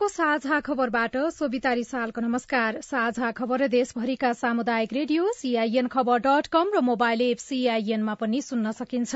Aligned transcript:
सीआईएनको 0.00 0.08
साझा 0.08 0.58
खबरबाट 0.60 1.16
सोभिता 1.30 1.72
रिसालको 1.72 2.20
नमस्कार। 2.20 2.80
साझा 2.80 3.30
खबर 3.32 3.66
देशभरिका 3.68 4.32
सामुदायिक 4.32 4.92
रेडियो 4.92 5.32
सीआईएन 5.36 5.86
खबर 5.92 6.18
डट 6.18 6.46
कम 6.48 6.72
र 6.74 6.80
मोबाइल 6.80 7.20
एप 7.22 7.38
सीआईएनमा 7.38 8.14
पनि 8.16 8.40
सुन्न 8.40 8.72
सकिन्छ। 8.72 9.12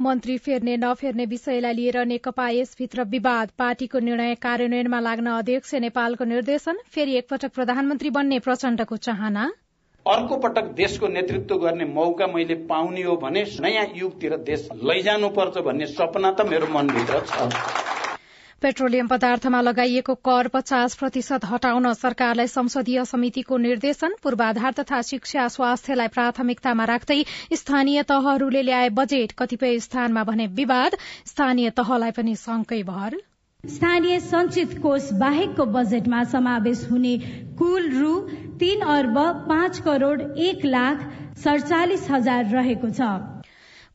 मन्त्री 0.00 0.38
फेर्ने 0.38 0.76
नफेर्ने 0.76 1.26
विषयलाई 1.26 1.74
लिएर 1.74 2.04
नेकपा 2.06 2.48
यसभित्र 2.50 3.04
विवाद। 3.10 3.50
पार्टीको 3.58 3.98
निर्णय 4.00 4.34
कार्यान्वयनमा 4.38 5.00
लाग्न 5.00 5.26
अध्यक्ष 5.34 5.74
नेपालको 5.82 6.24
निर्देशन। 6.26 6.78
फेरि 6.88 7.16
एकपटक 7.16 7.50
प्रधानमन्त्री 7.50 8.10
बन्ने 8.12 8.38
प्रचण्डको 8.38 8.96
चाहना। 9.02 9.50
अर्को 10.06 10.36
पटक 10.36 10.64
देशको 10.76 11.08
नेतृत्व 11.08 11.56
गर्ने 11.58 11.84
मौका 11.90 12.26
मैले 12.26 12.54
पाउने 12.68 13.02
हो 13.02 13.16
भने 13.16 13.44
नयाँ 13.60 13.86
युगतिर 13.96 14.36
देश 14.44 14.68
लैजानुपर्छ 14.84 15.64
भन्ने 15.64 15.86
सपना 15.88 16.30
त 16.30 16.46
मेरो 16.48 16.66
मनभित्र 16.74 17.20
छ। 17.20 17.48
पेट्रोलियम 18.62 19.08
पदार्थमा 19.08 19.60
लगाइएको 19.60 20.14
कर 20.28 20.48
पचास 20.52 20.94
प्रतिशत 20.96 21.44
हटाउन 21.44 21.92
सरकारलाई 21.94 22.46
संसदीय 22.48 23.04
समितिको 23.04 23.56
निर्देशन 23.64 24.14
पूर्वाधार 24.22 24.72
तथा 24.78 25.00
शिक्षा 25.08 25.48
स्वास्थ्यलाई 25.48 26.08
प्राथमिकतामा 26.14 26.84
राख्दै 26.84 27.20
स्थानीय 27.54 28.02
तहहरूले 28.04 28.62
ल्याए 28.62 28.88
बजेट 28.96 29.32
कतिपय 29.38 29.78
स्थानमा 29.80 30.24
भने 30.24 30.46
विवाद। 30.54 30.96
स्थानीय 31.26 31.70
तहलाई 31.80 32.10
पनि 32.10 32.34
शंकै 32.36 32.82
भर। 32.84 33.20
स्थानीय 33.66 34.18
संचित 34.20 34.78
कोष 34.82 35.10
बाहेकको 35.20 35.64
बजेटमा 35.74 36.22
समावेश 36.30 36.86
हुने 36.90 37.16
कुल 37.58 37.90
रु 37.90 38.18
तीन 38.60 38.80
अर्ब 38.92 39.18
पाँच 39.48 39.78
करोड़ 39.80 40.20
एक 40.22 40.64
लाख 40.64 41.06
सडचालिस 41.44 42.10
हजार 42.10 42.44
रहेको 42.50 42.90
छ। 42.90 43.08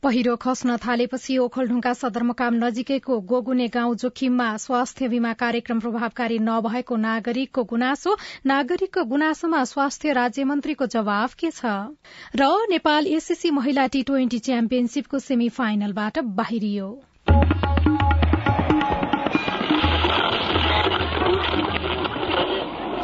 पहिरो 0.02 0.34
खस्न 0.36 0.76
थालेपछि 0.76 1.36
ओखलढुङ्गा 1.38 1.92
सदरमुकाम 1.92 2.54
नजिकैको 2.54 3.18
गोगुने 3.32 3.66
गाउँ 3.68 3.94
जोखिममा 3.96 4.46
स्वास्थ्य 4.56 5.08
बीमा 5.08 5.32
कार्यक्रम 5.42 5.80
प्रभावकारी 5.80 6.38
नभएको 6.38 6.96
नागरिकको 6.96 7.64
गुनासो 7.64 8.16
नागरिकको 8.46 9.04
गुनासोमा 9.04 9.62
स्वास्थ्य 9.64 10.12
राज्य 10.12 10.44
मन्त्रीको 10.44 10.86
जवाफ 10.86 11.34
के 11.34 11.50
छ? 11.50 11.76
र 12.36 12.48
नेपाल 12.70 13.06
एसएससी 13.06 13.50
महिला 13.50 13.86
टी 13.86 14.02
ट्वेन्टी 14.02 14.38
च्याम्पियनशीपको 14.48 15.18
सेमी 15.18 15.48
फाइनलबाट 15.60 16.18
बाहिरियो। 16.40 16.90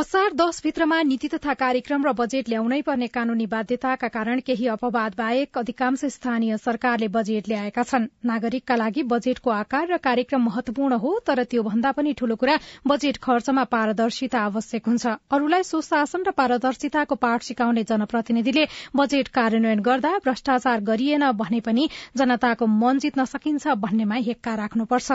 असार 0.00 0.32
दश 0.32 0.60
भित्रमा 0.64 1.00
नीति 1.02 1.28
तथा 1.28 1.52
कार्यक्रम 1.60 2.04
र 2.06 2.12
बजेट 2.16 2.48
ल्याउनै 2.48 2.80
पर्ने 2.82 3.06
कानूनी 3.12 3.46
बाध्यताका 3.46 4.08
कारण 4.08 4.40
केही 4.40 4.66
अपवाद 4.74 5.14
बाहेक 5.16 5.58
अधिकांश 5.58 6.04
स्थानीय 6.14 6.56
सरकारले 6.56 7.08
बजेट 7.16 7.48
ल्याएका 7.48 7.82
छन्। 7.84 8.06
नागरिकका 8.24 8.76
लागि 8.76 9.02
बजेटको 9.12 9.50
आकार 9.52 9.92
र 9.92 9.96
कार्यक्रम 9.98 10.42
महत्वपूर्ण 10.44 10.96
हो 11.02 11.10
तर 11.26 11.42
त्यो 11.44 11.62
भन्दा 11.62 11.90
पनि 11.92 12.12
ठूलो 12.16 12.36
कुरा 12.40 12.56
बजेट 12.88 13.16
खर्चमा 13.20 13.64
पारदर्शिता 13.74 14.40
आवश्यक 14.40 14.88
हुन्छ। 14.88 15.04
अरूलाई 15.36 15.62
सुशासन 15.68 16.24
र 16.24 16.30
पारदर्शिताको 16.32 17.14
पाठ 17.20 17.42
सिकाउने 17.44 17.84
जनप्रतिनिधिले 17.92 18.64
बजेट 18.96 19.28
कार्यान्वयन 19.36 19.84
गर्दा 19.84 20.14
भ्रष्टाचार 20.24 20.80
गरिएन 20.88 21.30
भने 21.36 21.60
पनि 21.60 21.84
जनताको 22.16 22.70
मन 22.78 23.04
जित्न 23.04 23.28
सकिन्छ 23.34 23.76
भन्नेमा 23.84 24.22
हेक्का 24.30 24.54
राख्नुपर्छ। 24.64 25.08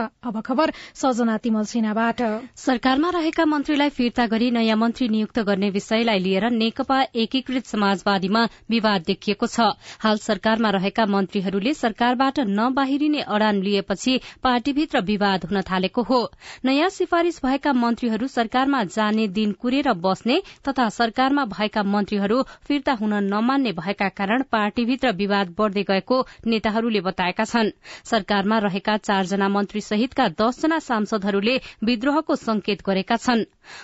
सरकारमा 2.60 3.10
रहेका 3.12 3.46
मन्त्रीलाई 3.48 3.90
फिर्ता 3.98 4.26
गरी 4.28 4.54
मन्त्री 4.76 5.08
नियुक्त 5.08 5.40
गर्ने 5.42 5.70
विषयलाई 5.70 6.20
लिएर 6.20 6.50
नेकपा 6.52 7.02
एकीकृत 7.16 7.66
समाजवादीमा 7.66 8.44
विवाद 8.70 9.04
देखिएको 9.08 9.48
छ। 9.48 9.68
हाल 10.00 10.18
सरकारमा 10.20 10.70
रहेका 10.70 11.06
मन्त्रीहरूले 11.08 11.74
सरकारबाट 11.76 12.40
नबाहिरिने 12.50 13.22
अडान 13.22 13.62
लिएपछि 13.62 14.20
पार्टीभित्र 14.44 15.02
विवाद 15.04 15.46
हुन 15.46 15.62
थालेको 15.62 16.02
हो। 16.04 16.20
नयाँ 16.66 16.90
सिफारिश 16.92 17.40
भएका 17.46 17.74
मन्त्रीहरू 17.76 18.28
सरकारमा 18.28 18.84
जाने 18.90 19.28
दिन 19.30 19.52
कुरेर 19.62 19.92
बस्ने 20.00 20.42
तथा 20.68 20.88
सरकारमा 20.92 21.46
भएका 21.48 21.84
मन्त्रीहरू 21.86 22.42
फिर्ता 22.68 22.94
हुन 22.96 23.14
नमान्ने 23.26 23.72
भएका 23.74 24.10
कारण 24.12 24.44
पार्टीभित्र 24.52 25.12
विवाद 25.16 25.56
बढ़दै 25.58 25.84
गएको 25.84 26.22
नेताहरूले 26.46 27.02
बताएका 27.02 27.46
छन्। 27.46 27.72
सरकारमा 28.06 28.58
रहेका 28.60 28.98
चारजना 29.00 29.50
मन्त्री 29.50 29.82
सहितका 29.82 30.28
दसजना 30.40 30.80
सांसदहरूले 30.82 31.56
विद्रोहको 31.84 32.36
संकेत 32.38 32.82
गरेका 32.86 33.16
छन्। 33.18 33.44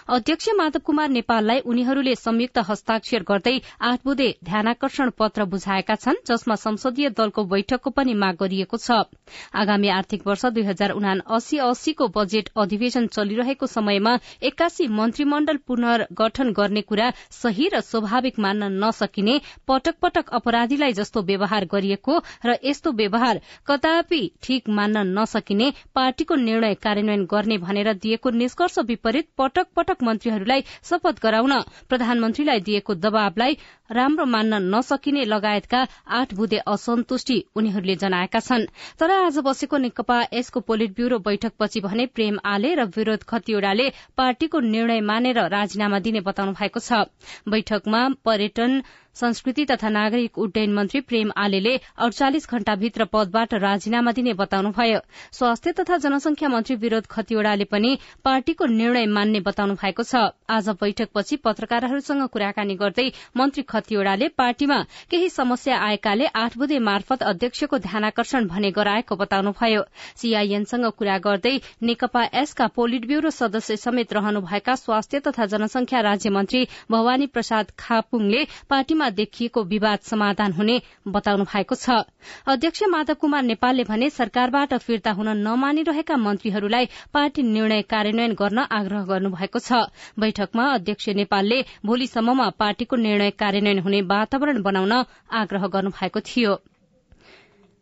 अध्यक्ष 0.09 0.50
माधव 0.58 0.81
कुमार 0.81 1.09
नेपाललाई 1.12 1.59
उनीहरूले 1.66 2.16
संयुक्त 2.18 2.58
हस्ताक्षर 2.68 3.24
गर्दै 3.24 3.53
आठ 3.84 4.00
बुधे 4.06 4.30
ध्यानाकर्षण 4.44 5.09
पत्र 5.19 5.46
बुझाएका 5.47 5.96
छन् 5.97 6.22
जसमा 6.28 6.56
संसदीय 6.58 7.09
दलको 7.12 7.44
बैठकको 7.46 7.90
पनि 7.92 8.14
माग 8.16 8.36
गरिएको 8.40 8.78
छ। 8.80 9.00
आगामी 9.56 9.90
आर्थिक 9.91 10.28
वर्ष 10.28 10.46
दुई 10.52 10.64
हजार 10.64 10.91
उना 10.94 11.14
अस्सी 11.31 11.58
अस्सीको 11.62 12.08
बजेट 12.16 12.50
अधिवेशन 12.58 13.08
चलिरहेको 13.09 13.68
समयमा 13.70 14.18
एक्कासी 14.44 14.88
मन्त्रीमण्डल 14.91 15.58
पुनर्गठन 15.68 16.52
गर्ने 16.53 16.81
कुरा 16.84 17.09
सही 17.31 17.70
र 17.74 17.81
स्वाभाविक 17.84 18.40
मान्न 18.40 18.72
नसकिने 18.81 19.40
पटक 19.68 19.96
पटक 20.02 20.30
अपराधीलाई 20.34 20.94
जस्तो 20.94 21.22
व्यवहार 21.24 21.66
गरिएको 21.72 22.18
र 22.46 22.58
यस्तो 22.64 22.91
व्यवहार 22.94 23.41
कदापि 23.68 24.22
ठिक 24.44 24.70
मान्न 24.72 25.06
नसकिने 25.18 25.72
पार्टीको 25.96 26.36
निर्णय 26.38 26.74
कार्यान्वयन 26.81 27.25
गर्ने 27.31 27.58
भनेर 27.59 27.94
दिएको 28.00 28.30
निष्कर्ष 28.36 28.80
विपरीत 28.88 29.30
पटक 29.38 29.68
पटक 29.75 30.03
मन्त्रीहरूलाई 30.03 30.64
शपथ 30.84 31.22
गराउन 31.24 31.54
प्रधानमन्त्रीलाई 31.90 32.59
दिएको 32.62 32.96
दबावलाई 32.96 33.58
राम्रो 33.92 34.26
मान्न 34.26 34.62
नसकिने 34.76 35.24
लगायतका 35.26 35.80
आठ 36.09 36.34
बुधे 36.34 36.58
असन्तुष्टि 36.68 37.38
उनीहरूले 37.56 37.96
जनाएका 37.96 38.40
छन्। 38.40 38.66
तर 39.00 39.12
आज 39.12 39.38
बसेको 39.46 39.78
नेकपा 39.78 40.18
यसको 40.34 40.59
पोलिट 40.62 40.96
ब्यूरो 40.96 41.20
बैठकपछि 41.20 41.80
भने 41.82 42.06
प्रेम 42.16 42.40
आले 42.46 42.74
र 42.76 42.86
विरोध 42.96 43.24
खतिवड़ाले 43.28 43.90
पार्टीको 44.18 44.59
निर्णय 44.62 45.02
मानेर 45.02 45.40
राजीनामा 45.50 46.00
दिने 46.00 46.22
बताउनु 46.22 46.54
भएको 46.54 46.80
छ। 46.80 47.06
बैठकमा 47.50 48.08
पर्यटन 48.26 48.82
संस्कृति 49.16 49.66
तथा 49.66 49.89
नागरिक 49.89 50.38
उड्डयन 50.38 50.73
मन्त्री 50.73 51.01
प्रेम 51.01 51.31
आलेले 51.38 51.75
अडचालिस 51.97 52.49
घण्टाभित्र 52.49 53.05
पदबाट 53.05 53.53
राजीनामा 53.53 54.11
दिने 54.11 54.33
बताउनुभयो। 54.33 54.99
स्वास्थ्य 55.31 55.72
तथा 55.72 55.97
जनसंख्या 55.97 56.49
मन्त्री 56.49 56.75
विरोध 56.75 57.05
खतिवड़ाले 57.11 57.63
पनि 57.66 57.97
पार्टीको 58.25 58.66
निर्णय 58.67 59.05
मान्ने 59.07 59.39
बताउनु 59.41 59.75
भएको 59.75 60.03
छ। 60.03 60.16
आज 60.49 60.69
बैठकपछि 60.81 61.35
पत्रकारहरूसँग 61.37 62.28
कुराकानी 62.28 62.75
गर्दै 62.75 63.08
मन्त्री 63.37 63.63
खतिवड़ाले 63.63 64.28
पार्टीमा 64.37 64.81
केही 65.11 65.29
समस्या 65.29 65.78
आएकाले 65.79 66.25
आठ 66.35 66.57
बुधे 66.57 66.79
मार्फत 66.81 67.23
अध्यक्षको 67.23 67.78
ध्यानाकर्षण 67.79 68.47
भने 68.47 68.72
गराएको 68.72 69.16
बताउनुभयो। 69.16 69.84
सीआईएनसँग 70.16 70.85
कुरा 70.97 71.17
गर्दै 71.17 71.55
नेकपा 71.81 72.23
एसका 72.41 72.67
पोलिट 72.75 73.05
ब्यूरो 73.07 73.29
सदस्य 73.31 73.78
समेत 73.78 74.14
रहनुभएका 74.14 74.75
स्वास्थ्य 74.75 75.19
तथा 75.19 75.46
जनसंख्या 75.46 76.02
राज्य 76.02 76.29
मन्त्री 76.29 76.67
भवानी 76.91 77.28
प्रसाद 77.28 77.72
खापुङले 77.79 78.46
पार्टीमा 78.69 79.01
समितिमा 79.02 79.09
देखिएको 79.12 79.64
विवाद 79.64 80.00
समाधान 80.00 80.52
हुने 80.53 80.82
बताउनु 81.08 81.46
भएको 81.46 81.76
छ। 81.76 82.06
अध्यक्ष 82.46 82.84
माधव 82.86 83.14
कुमार 83.16 83.44
नेपालले 83.44 83.84
भने 83.84 84.09
सरकारबाट 84.12 84.74
फिर्ता 84.78 85.12
हुन 85.12 85.30
नमानिरहेका 85.38 86.18
मन्त्रीहरूलाई 86.18 86.86
पार्टी 87.14 87.42
निर्णय 87.44 87.82
कार्यान्वयन 87.84 88.34
गर्न 88.38 88.59
आग्रह 88.72 89.06
गर्नुभएको 89.06 89.59
छ। 89.59 89.90
बैठकमा 90.20 90.66
अध्यक्ष 90.74 91.09
नेपालले 91.18 91.62
भोलिसम्ममा 91.86 92.50
पार्टीको 92.59 92.96
निर्णय 92.98 93.32
कार्यान्वयन 93.34 93.80
हुने 93.82 94.02
वातावरण 94.06 94.62
बनाउन 94.62 94.94
आग्रह 95.34 95.68
गर्नुभएको 95.68 96.20
थियो। 96.22 96.62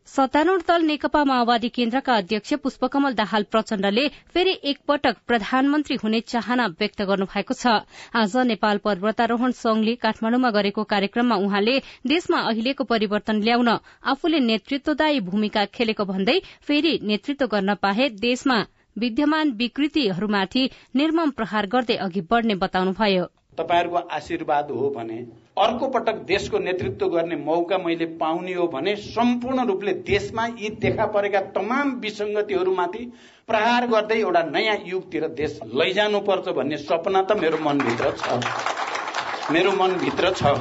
सत्तारूढ़ 0.10 0.62
दल 0.68 0.82
नेकपा 0.84 1.24
माओवादी 1.24 1.70
केन्द्रका 1.70 2.14
अध्यक्ष 2.18 2.54
पुष्पकमल 2.62 3.14
दाहाल 3.14 3.44
प्रचण्डले 3.52 4.08
फेरि 4.34 4.54
एकपटक 4.72 5.18
प्रधानमन्त्री 5.28 5.96
हुने 6.04 6.22
चाहना 6.24 6.66
व्यक्त 6.80 7.02
गर्नुभएको 7.10 7.54
छ। 7.54 7.74
आज 8.16 8.36
नेपाल 8.48 8.78
पर्वतारोहण 8.86 9.52
संघले 9.60 9.96
काठमाडौँमा 10.02 10.50
गरेको 10.58 10.84
कार्यक्रममा 10.90 11.36
उहाँले 11.46 11.78
देशमा 12.10 12.42
अहिलेको 12.50 12.84
परिवर्तन 12.90 13.46
ल्याउन 13.46 13.70
आफूले 14.10 14.40
नेतृत्वदायी 14.50 15.20
भूमिका 15.30 15.66
खेलेको 15.78 16.06
भन्दै 16.12 16.40
फेरि 16.62 17.00
नेतृत्व 17.06 17.46
गर्न 17.48 17.76
पाए 17.82 18.10
देशमा 18.20 18.64
विद्यमान 18.98 19.52
विकृतिहरूमाथि 19.58 20.70
निर्मम 20.96 21.30
प्रहार 21.32 21.68
गर्दै 21.68 21.96
अघि 22.08 22.22
बढ़ने 22.32 22.56
बताउनुभयो। 22.64 23.26
तपाईँहरूको 23.60 23.98
आशीर्वाद 24.12 24.72
हो 24.72 24.90
भने 24.90 25.18
अर्को 25.58 25.88
पटक 25.88 26.16
देशको 26.26 26.60
नेतृत्व 26.60 27.08
गर्ने 27.08 27.36
मौका 27.36 27.78
मैले 27.78 28.06
पाउने 28.16 28.54
हो 28.54 28.68
भने 28.68 28.96
सम्पूर्ण 28.96 29.66
रूपले 29.66 29.94
देशमा 30.08 30.46
यी 30.60 30.70
देखा 30.80 31.06
परेका 31.06 31.40
तमाम 31.56 31.92
विसङ्गतिहरूमाथि 32.00 33.06
प्रहार 33.48 33.88
गर्दै 33.88 34.20
एउटा 34.20 34.44
नयाँ 34.44 34.78
युगतिर 34.86 35.28
देश 35.36 35.60
लैजानुपर्छ 35.76 36.48
भन्ने 36.50 36.78
सपना 36.78 37.22
त 37.22 37.38
मेरो 37.42 37.58
मनभित्र 37.58 38.12
छ। 38.18 39.52
मेरो 39.52 39.72
मनभित्र 39.72 40.32
छ। 40.32 40.56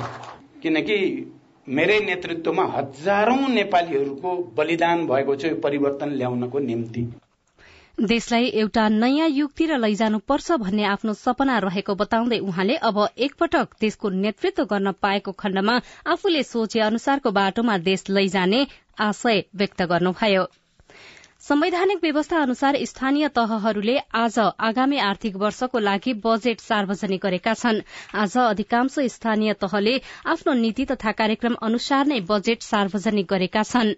किनकि 0.62 0.98
मेरै 1.66 1.98
नेतृत्वमा 2.00 2.64
हजारौं 2.74 3.48
नेपालीहरूको 3.48 4.36
बलिदान 4.56 5.06
भएको 5.06 5.36
छ 5.36 5.44
यो 5.44 5.56
परिवर्तन 5.60 6.10
ल्याउनको 6.10 6.58
निम्ति। 6.58 7.02
देशलाई 7.98 8.44
एउटा 8.54 8.88
नयाँ 8.88 9.28
युगतिर 9.28 9.76
लैजानुपर्छ 9.76 10.52
भन्ने 10.54 10.84
आफ्नो 10.86 11.12
सपना 11.14 11.58
रहेको 11.58 11.94
बताउँदै 11.94 12.38
उहाँले 12.40 12.74
अब 12.88 12.98
एकपटक 13.18 13.68
देशको 13.80 14.10
नेतृत्व 14.16 14.64
गर्न 14.64 14.92
पाएको 15.02 15.32
खण्डमा 15.32 15.74
आफूले 16.06 16.42
सोचे 16.42 16.80
अनुसारको 16.80 17.30
बाटोमा 17.30 17.76
देश 17.88 18.04
लैजाने 18.10 18.66
आशय 19.00 19.42
व्यक्त 19.54 19.82
गर्नुभयो। 19.84 20.46
संवैधानिक 21.40 21.98
व्यवस्था 22.02 22.42
अनुसार 22.42 22.76
स्थानीय 22.84 23.28
तहहरूले 23.34 23.98
आज 24.14 24.38
आगामी 24.38 24.98
आर्थिक 25.02 25.36
वर्षको 25.36 25.78
लागि 25.78 26.14
बजेट 26.24 26.60
सार्वजनिक 26.60 27.20
गरेका 27.22 27.54
छन्। 27.54 27.80
आज 28.14 28.36
अधिकांश 28.38 28.98
स्थानीय 29.14 29.52
तहले 29.62 30.00
आफ्नो 30.26 30.52
नीति 30.54 30.84
तथा 30.84 31.12
कार्यक्रम 31.12 31.54
अनुसार 31.62 32.06
नै 32.06 32.20
बजेट 32.30 32.62
सार्वजनिक 32.62 33.26
गरेका 33.26 33.62
छनृ। 33.62 33.94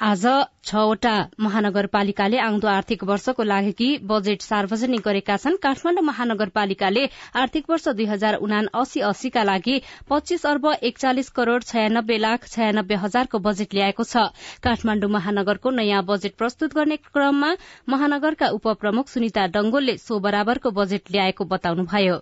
आज 0.00 0.26
छवटा 0.64 1.10
महानगरपालिकाले 1.40 2.38
आउँदो 2.38 2.68
आर्थिक 2.68 3.04
वर्षको 3.04 3.42
लागि 3.42 3.98
बजेट 4.02 4.42
सार्वजनिक 4.42 5.00
गरेका 5.00 5.36
छन्। 5.36 5.56
काठमाण्डु 5.62 6.02
महानगरपालिकाले 6.02 7.04
आर्थिक 7.34 7.70
वर्ष 7.70 7.88
दुई 7.90 8.04
हजार 8.06 8.34
उना 8.36 8.62
अस्सी 8.74 9.00
अस्सीका 9.00 9.42
लागि 9.42 9.80
पच्चीस 10.10 10.46
अर्ब 10.46 10.66
एकचालिस 10.82 11.28
करोड़ 11.30 11.62
छयानब्बे 11.62 12.18
लाख 12.18 12.48
छयानब्बे 12.48 12.94
हजारको 12.96 13.38
बजेट 13.38 13.74
ल्याएको 13.74 14.04
छ। 14.04 14.16
काठमाण्डु 14.62 15.08
महानगरको 15.08 15.70
नयाँ 15.70 16.02
बजेट 16.04 16.34
प्रस्तुत 16.36 16.74
गर्ने 16.74 16.96
क्रममा 16.98 17.54
महानगरका 17.88 18.48
उपप्रमुख 18.50 19.08
सुनिता 19.08 19.46
डंगोलले 19.54 19.96
सो 19.98 20.18
बराबरको 20.20 20.70
बजेट 20.72 21.10
ल्याएको 21.10 21.44
बताउनुभयो। 21.46 22.20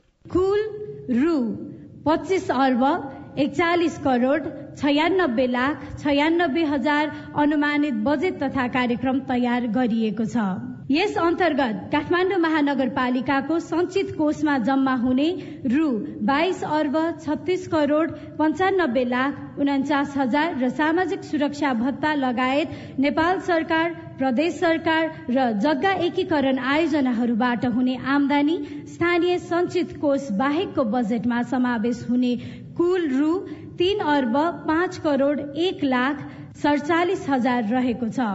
एकचालिस 3.38 3.98
करोड़ 3.98 4.40
छयानब्बे 4.76 5.46
लाख 5.46 5.86
छयानब्बे 5.98 6.64
हजार 6.64 7.12
अनुमानित 7.38 7.94
बजेट 8.04 8.42
तथा 8.42 8.66
कार्यक्रम 8.68 9.18
तयार 9.28 9.66
गरिएको 9.72 10.24
छ। 10.26 10.44
यस 10.90 11.16
अन्तर्गत 11.18 11.88
काठमाडौँ 11.92 12.38
महानगरपालिकाको 12.38 13.58
संचित 13.62 14.14
कोषमा 14.16 14.56
जम्मा 14.68 14.94
हुने 15.02 15.28
रु 15.66 15.88
बाइस 16.28 16.62
अर्ब 16.70 16.96
छत्तीस 17.20 17.66
करोड़ 17.68 18.08
पञ्चानब्बे 18.38 19.04
लाख 19.04 19.60
उन्चास 19.60 20.16
हजार 20.16 20.58
र 20.60 20.68
सामाजिक 20.70 21.22
सुरक्षा 21.24 21.72
भत्ता 21.74 22.14
लगायत 22.14 22.98
नेपाल 22.98 23.40
सरकार 23.48 23.94
प्रदेश 24.18 24.58
सरकार 24.58 25.10
र 25.30 25.50
जग्गा 25.60 25.92
एकीकरण 26.06 26.58
आयोजनाहरूबाट 26.74 27.64
हुने 27.76 27.96
आमदानी 28.14 28.56
स्थानीय 28.94 29.38
संचित 29.46 29.96
कोष 30.00 30.30
बाहेकको 30.38 30.84
बजेटमा 30.92 31.42
समावेश 31.52 32.04
हुने 32.10 32.34
कुल 32.76 33.08
रु 33.10 33.32
तीन 33.78 33.98
अर्ब 34.10 34.36
पाँच 34.66 34.96
करोड़ 35.04 35.40
एक 35.40 35.84
लाख 35.84 36.22
सडचालिस 36.62 37.28
हजार 37.28 37.68
रहेको 37.68 38.08
छ। 38.10 38.26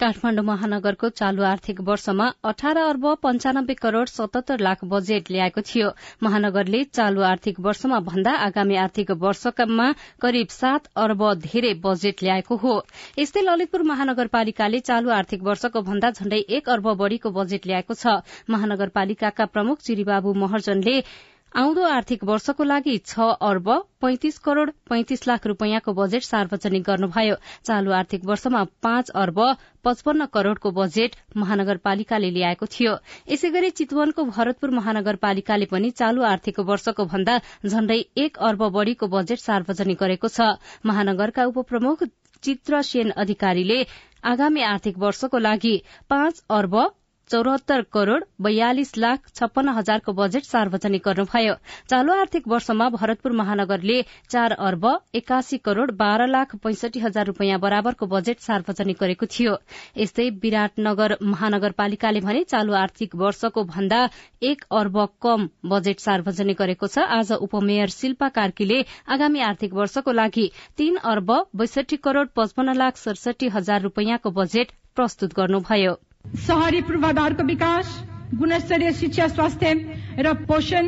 काठमाण्डु 0.00 0.42
महानगरको 0.42 1.08
चालू 1.10 1.42
आर्थिक 1.42 1.80
वर्षमा 1.86 2.26
अठार 2.44 2.78
अर्ब 2.78 3.06
पञ्चानब्बे 3.22 3.74
करोड़ 3.74 4.04
सतहत्तर 4.08 4.60
लाख 4.60 4.84
बजेट 4.84 5.30
ल्याएको 5.30 5.60
थियो। 5.66 5.88
महानगरले 6.22 6.82
चालू 6.90 7.22
आर्थिक 7.28 7.58
वर्षमा 7.60 7.98
भन्दा 8.06 8.34
आगामी 8.46 8.76
आर्थिक 8.78 9.10
वर्षमा 9.24 9.86
करिब 10.22 10.48
सात 10.50 10.86
अर्ब 10.96 11.24
धेरै 11.42 11.72
बजेट 11.82 12.22
ल्याएको 12.22 12.56
हो। 12.56 12.74
यस्तै 13.18 13.42
ललितपुर 13.42 13.82
महानगरपालिकाले 13.90 14.80
चालू 14.90 15.10
आर्थिक 15.12 15.42
वर्षको 15.42 15.82
भन्दा 15.82 16.10
झण्डै 16.12 16.40
एक 16.58 16.68
अर्ब 16.68 16.86
बढ़ीको 16.94 17.30
बजेट 17.32 17.66
ल्याएको 17.66 17.94
छ। 17.94 18.22
महानगरपालिकाका 18.48 19.46
प्रमुख 19.50 19.82
चिरीबाबु 19.82 20.34
महर्जनले 20.44 20.96
आउँदो 21.56 21.82
आर्थिक 21.82 22.24
वर्षको 22.24 22.64
लागि 22.64 22.96
छ 23.06 23.26
अर्ब 23.42 23.68
पैंतिस 24.00 24.38
करोड़ 24.38 24.70
पैंतिस 24.88 25.26
लाख 25.28 25.46
रूपियाँको 25.46 25.92
बजेट 25.94 26.22
सार्वजनिक 26.22 26.82
गर्नुभयो। 26.84 27.36
चालू 27.66 27.92
आर्थिक 27.92 28.24
वर्षमा 28.24 28.62
पाँच 28.82 29.10
अर्ब 29.16 29.40
पचपन्न 29.84 30.26
करोड़को 30.34 30.70
बजेट 30.70 31.16
महानगरपालिकाले 31.36 32.30
ल्याएको 32.30 32.66
थियो। 32.68 32.92
यसै 33.32 33.50
गरी 33.50 33.70
चितवनको 33.80 34.24
भरतपुर 34.28 34.70
महानगरपालिकाले 34.70 35.66
पनि 35.72 35.90
चालू 35.96 36.22
आर्थिक 36.24 36.60
वर्षको 36.68 37.04
भन्दा 37.06 37.40
झण्डै 37.64 37.98
एक 38.18 38.38
अर्ब 38.50 38.68
बढ़ीको 38.68 39.08
बजेट 39.08 39.40
सार्वजनिक 39.40 39.98
गरेको 39.98 40.28
छ। 40.28 40.52
महानगरका 40.84 41.44
उपप्रमुख 41.46 42.04
चित्र 42.42 42.82
सेन 42.84 43.10
अधिकारीले 43.18 43.82
आगामी 44.26 44.62
आर्थिक 44.68 44.98
वर्षको 44.98 45.38
लागि 45.40 45.76
पाँच 46.10 46.44
अर्ब 46.52 46.80
चौरात्तर 47.30 47.82
करोड़ 47.92 48.22
बयालिस 48.40 48.96
लाख 48.98 49.28
छप्पन्न 49.30 49.74
हजारको 49.76 50.12
बजेट 50.14 50.44
सार्वजनिक 50.44 51.02
गर्नुभयो। 51.04 51.54
चालू 51.90 52.12
आर्थिक 52.14 52.48
वर्षमा 52.48 52.88
भरतपुर 52.90 53.32
महानगरले 53.40 53.98
चार 54.28 54.52
अर्ब 54.66 54.86
एकासी 55.14 55.58
करोड़ 55.60 55.90
बाह्र 55.94 56.26
लाख 56.28 56.54
पैंसठी 56.58 57.00
हजार 57.00 57.26
रूपियाँ 57.26 57.58
बराबरको 57.60 58.06
बजेट 58.08 58.40
सार्वजनिक 58.40 58.96
गरेको 59.00 59.26
थियो। 59.28 59.56
यस्तै 59.98 60.28
विराटनगर 60.42 61.16
महानगरपालिकाले 61.24 62.20
भने 62.20 62.42
चालू 62.46 62.72
आर्थिक 62.76 63.14
वर्षको 63.16 63.64
भन्दा 63.66 64.00
एक 64.44 64.64
अर्ब 64.72 64.98
कम 65.22 65.48
बजेट 65.68 66.00
सार्वजनिक 66.00 66.58
गरेको 66.58 66.86
छ। 66.88 67.06
आज 67.18 67.32
उपमेयर 67.40 67.88
शिल्पा 67.90 68.28
कार्कीले 68.34 68.82
आगामी 69.10 69.40
आर्थिक 69.44 69.74
वर्षको 69.74 70.12
लागि 70.12 70.50
तीन 70.76 70.96
अर्ब 71.06 71.38
बैसठी 71.56 71.96
करोड़ 72.00 72.26
पचपन्न 72.36 72.76
लाख 72.76 72.96
सडसठी 72.98 73.48
हजार 73.54 73.82
रूपियाँको 73.82 74.30
बजेट 74.32 74.76
प्रस्तुत 74.96 75.34
गर्नुभयो। 75.34 75.98
शहरी 76.38 76.80
पूर्वाधारको 76.80 77.42
विकास 77.44 77.88
गुणस्तरीय 78.38 78.92
शिक्षा 78.92 79.26
स्वास्थ्य 79.28 79.72
र 80.18 80.32
पोषण 80.48 80.86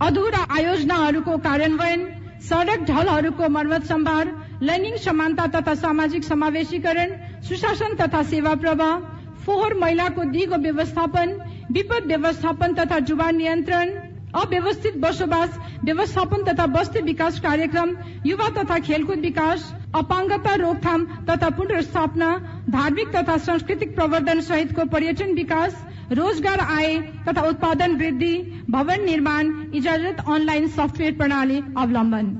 अधुरा 0.00 0.42
आयोजनाहरूको 0.56 1.36
कार्यान्वयन 1.46 2.04
सड़क 2.48 2.84
ढलहरूको 2.90 3.48
मर्मत 3.48 3.84
सम्भार 3.86 4.30
लैंगिक 4.62 4.98
समानता 5.02 5.46
तथा 5.54 5.74
सामाजिक 5.82 6.24
समावेशीकरण 6.24 7.12
सुशासन 7.48 7.94
तथा 8.00 8.22
सेवा 8.32 8.54
प्रवाह 8.64 8.98
फोहोर 9.44 9.74
मैलाको 9.80 10.24
दिगो 10.32 10.56
व्यवस्थापन 10.62 11.32
विपद 11.72 12.06
व्यवस्थापन 12.06 12.74
तथा 12.74 12.98
जुवा 13.10 13.30
नियन्त्रण 13.32 13.90
अव्यवस्थित 14.36 14.96
बसोबास 15.00 15.58
व्यवस्थापन 15.84 16.42
तथा 16.44 16.66
बस्ती 16.72 17.00
विकास 17.04 17.40
कार्यक्रम 17.40 17.96
युवा 18.26 18.48
तथा 18.56 18.78
खेलकुद 18.88 19.18
विकास 19.20 19.72
अपाङ्गता 19.96 20.54
रोकथाम 20.56 21.04
तथा 21.28 21.48
पुनर्स्थापना 21.58 22.30
धार्मिक 22.70 23.08
तथा 23.14 23.36
सांस्कृतिक 23.44 23.94
प्रवर्धन 23.94 24.40
सहितको 24.48 24.84
पर्यटन 24.92 25.32
विकास 25.34 25.76
रोजगार 26.12 26.60
आय 26.60 26.96
तथा 27.28 27.42
उत्पादन 27.48 27.94
वृद्धि 27.96 28.34
भवन 28.70 29.04
निर्माण 29.04 29.52
इजाजत 29.74 30.20
अनलाइन 30.28 30.68
सफ्टवेयर 30.76 31.16
प्रणाली 31.16 31.58
अवलम्बन। 31.76 32.30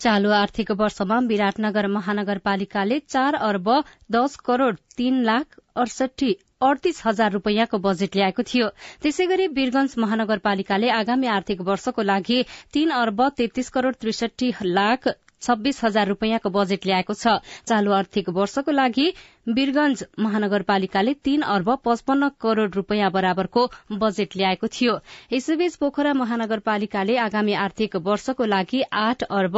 चालू 0.00 0.30
आर्थिक 0.32 0.70
वर्षमा 0.80 1.18
विराटनगर 1.28 1.86
महानगरपालिकाले 1.94 2.98
चार 3.08 3.34
अर्ब 3.48 3.70
दश 4.12 4.36
करोड़ 4.46 4.74
तीन 4.96 5.22
लाख 5.24 5.58
अडसठी 5.76 6.32
अडतिस 6.62 7.02
हजार 7.06 7.32
रूपियाँको 7.32 7.78
बजेट 7.78 8.16
ल्याएको 8.16 8.42
थियो। 8.42 8.68
त्यसै 9.02 9.26
गरी 9.26 9.46
वीरगंज 9.56 9.94
महानगरपालिकाले 9.98 10.90
आगामी 10.96 11.26
आर्थिक 11.34 11.60
वर्षको 11.68 12.02
लागि 12.02 12.44
तीन 12.72 12.90
अर्ब 12.96 13.28
तेत्तीस 13.36 13.68
करोड़ 13.70 13.94
त्रिसठी 14.00 14.52
लाख 14.64 15.08
छब्बीस 15.42 15.82
हजार 15.84 16.08
रूपियाँको 16.08 16.50
बजेट 16.50 16.86
ल्याएको 16.86 17.14
छ। 17.14 17.34
चालू 17.66 17.92
आर्थिक 17.92 18.28
वर्षको 18.30 18.72
लागि 18.72 19.06
वीरगंज 19.50 20.04
महानगरपालिकाले 20.18 21.14
तीन 21.24 21.42
अर्ब 21.54 21.76
पचपन्न 21.84 22.28
करोड़ 22.40 22.70
रूपियाँ 22.72 23.10
बराबरको 23.10 23.66
बजेट 24.00 24.36
ल्याएको 24.36 24.66
थियो। 24.68 24.98
यसैबीच 25.32 25.76
पोखरा 25.76 26.12
महानगरपालिकाले 26.14 27.16
आगामी 27.20 27.54
आर्थिक 27.60 27.96
वर्षको 28.04 28.44
लागि 28.46 28.82
आठ 29.00 29.22
अर्ब 29.32 29.56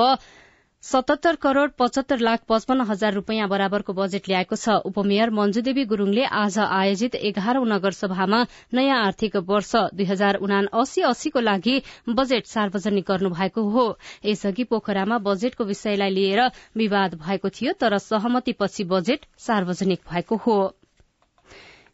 सतहत्तर 0.84 1.36
करोड़ 1.36 1.70
पचहत्तर 1.78 2.18
लाख 2.18 2.40
पचपन्न 2.48 2.84
हजार 2.86 3.12
रूपियाँ 3.14 3.48
बराबरको 3.48 3.92
बजेट 3.94 4.28
ल्याएको 4.28 4.56
छ। 4.56 4.74
उपमेयर 4.90 5.30
मञ्जुदेवी 5.30 5.84
गुरूङले 5.92 6.24
आज 6.38 6.58
आयोजित 6.58 7.14
एघारौं 7.30 7.68
नगरसभामा 7.72 8.40
नयाँ 8.74 8.98
आर्थिक 9.04 9.36
वर्ष 9.52 9.70
दुई 9.94 10.08
हजार 10.10 10.42
उना 10.42 10.58
अस्सी 10.74 11.06
अस्सीको 11.12 11.40
लागि 11.40 11.76
बजेट 12.10 12.46
सार्वजनिक 12.48 13.06
गर्नु 13.06 13.30
भएको 13.30 13.68
हो। 13.70 13.86
यसअघि 14.26 14.64
पोखरामा 14.74 15.22
बजेटको 15.22 15.64
विषयलाई 15.64 16.10
लिएर 16.10 16.50
विवाद 16.76 17.14
भएको 17.22 17.48
थियो 17.54 17.78
तर 17.78 17.98
सहमतिपछि 18.02 18.84
बजेट 18.90 19.26
सार्वजनिक 19.38 20.00
भएको 20.10 20.36
हो। 20.46 20.60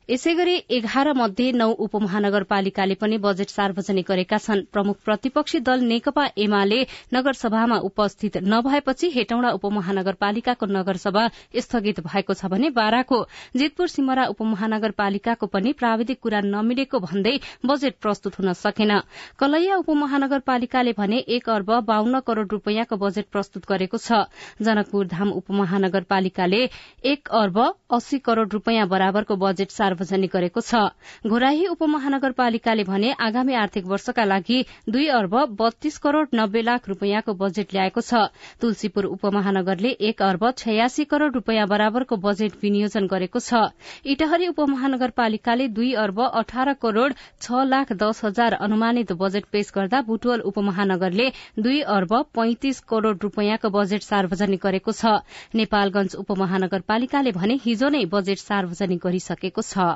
यसै 0.09 0.33
गरी 0.35 0.53
एघार 0.71 1.13
मध्ये 1.13 1.51
नौ 1.53 1.69
उपमहानगरपालिकाले 1.85 2.95
पनि 3.01 3.17
बजेट 3.21 3.51
सार्वजनिक 3.51 4.07
गरेका 4.09 4.37
छन्। 4.39 4.61
प्रमुख 4.73 4.97
प्रतिपक्षी 5.05 5.59
दल 5.61 5.83
नेकपा 5.85 6.25
एमाले 6.39 6.79
नगरसभामा 7.15 7.77
उपस्थित 7.89 8.37
नभएपछि 8.45 9.11
हेटौँडा 9.15 9.51
उपमहानगरपालिकाको 9.59 10.67
नगरसभा 10.69 11.25
स्थगित 11.59 12.01
भएको 12.07 12.35
छ 12.35 12.49
भने 12.49 12.71
बाराको। 12.73 13.19
जितपुर 13.55 13.89
सिमरा 13.89 14.25
उपमहानगरपालिकाको 14.33 15.47
पनि 15.47 15.73
प्राविधिक 15.77 16.21
कुरा 16.23 16.41
नमिलेको 16.47 17.01
भन्दै 17.05 17.35
बजेट 17.67 18.01
प्रस्तुत 18.01 18.41
हुन 18.41 18.53
सकेन। 18.55 18.93
कलैया 19.39 19.77
उपमहानगरपालिकाले 19.85 20.97
भने 20.97 21.19
एक 21.37 21.49
अर्ब 21.51 21.71
बाहन्न 21.85 22.21
करोड़ 22.25 22.47
रूपियाँको 22.49 22.97
बजेट 22.97 23.29
प्रस्तुत 23.29 23.69
गरेको 23.69 23.99
छ। 23.99 24.25
जनकपुर 24.63 25.13
धाम 25.13 25.37
उपमहानगरपालिकाले 25.43 26.65
एक 27.07 27.29
अर्ब 27.37 27.63
अस्सी 27.93 28.25
करोड़ 28.25 28.49
रूपियाँ 28.49 28.89
बराबरको 28.89 29.37
बजेट 29.37 29.71
सार्वजनिक 29.71 29.97
गरेको 30.29 30.61
छ। 30.61 30.93
घोराही 31.25 31.67
उपमहानगरपालिकाले 31.69 32.85
भने 32.85 33.13
आगामी 33.21 33.55
आर्थिक 33.57 33.85
वर्षका 33.87 34.25
लागि 34.25 34.59
दुई 34.89 35.07
अर्ब 35.13 35.35
बत्तीस 35.55 35.99
करोड़ 35.99 36.27
नब्बे 36.35 36.63
लाख 36.63 36.89
रूपियाँको 36.89 37.35
बजेट 37.35 37.75
ल्याएको 37.75 38.01
छ। 38.01 38.29
तुलसीपुर 38.61 39.05
उपमहानगरले 39.09 39.91
एक 40.09 40.23
अर्ब 40.23 40.51
छयासी 40.59 41.05
करोड़ 41.07 41.33
रूपियाँ 41.33 41.67
बराबरको 41.69 42.17
बजेट 42.19 42.53
विनियोजन 42.63 43.07
गरेको 43.07 43.41
छ। 43.41 43.73
इटहरी 44.07 44.47
उपमहानगरपालिकाले 44.49 45.69
दुई 45.71 45.93
अर्ब 45.99 46.21
अठार 46.35 46.73
करोड़ 46.83 47.13
छ 47.41 47.65
लाख 47.67 47.93
दस 47.95 48.25
हजार 48.25 48.53
अनुमानित 48.61 49.13
बजेट 49.15 49.45
पेश 49.53 49.73
गर्दा 49.75 50.01
बुटवल 50.03 50.41
उपमहानगरले 50.49 51.29
दुई 51.59 51.81
अर्ब 51.89 52.13
पैंतिस 52.35 52.81
करोड़ 52.89 53.17
रूपियाँको 53.19 53.69
बजेट 53.71 54.03
सार्वजनिक 54.03 54.61
गरेको 54.63 54.93
छ। 54.93 55.19
नेपालगंज 55.55 56.15
उपमहानगरपालिकाले 56.19 57.33
भने 57.33 57.59
हिजो 57.65 57.89
नै 57.89 58.05
बजेट 58.09 58.39
सार्वजनिक 58.41 59.01
गरिसकेको 59.01 59.63
छ। 59.63 59.88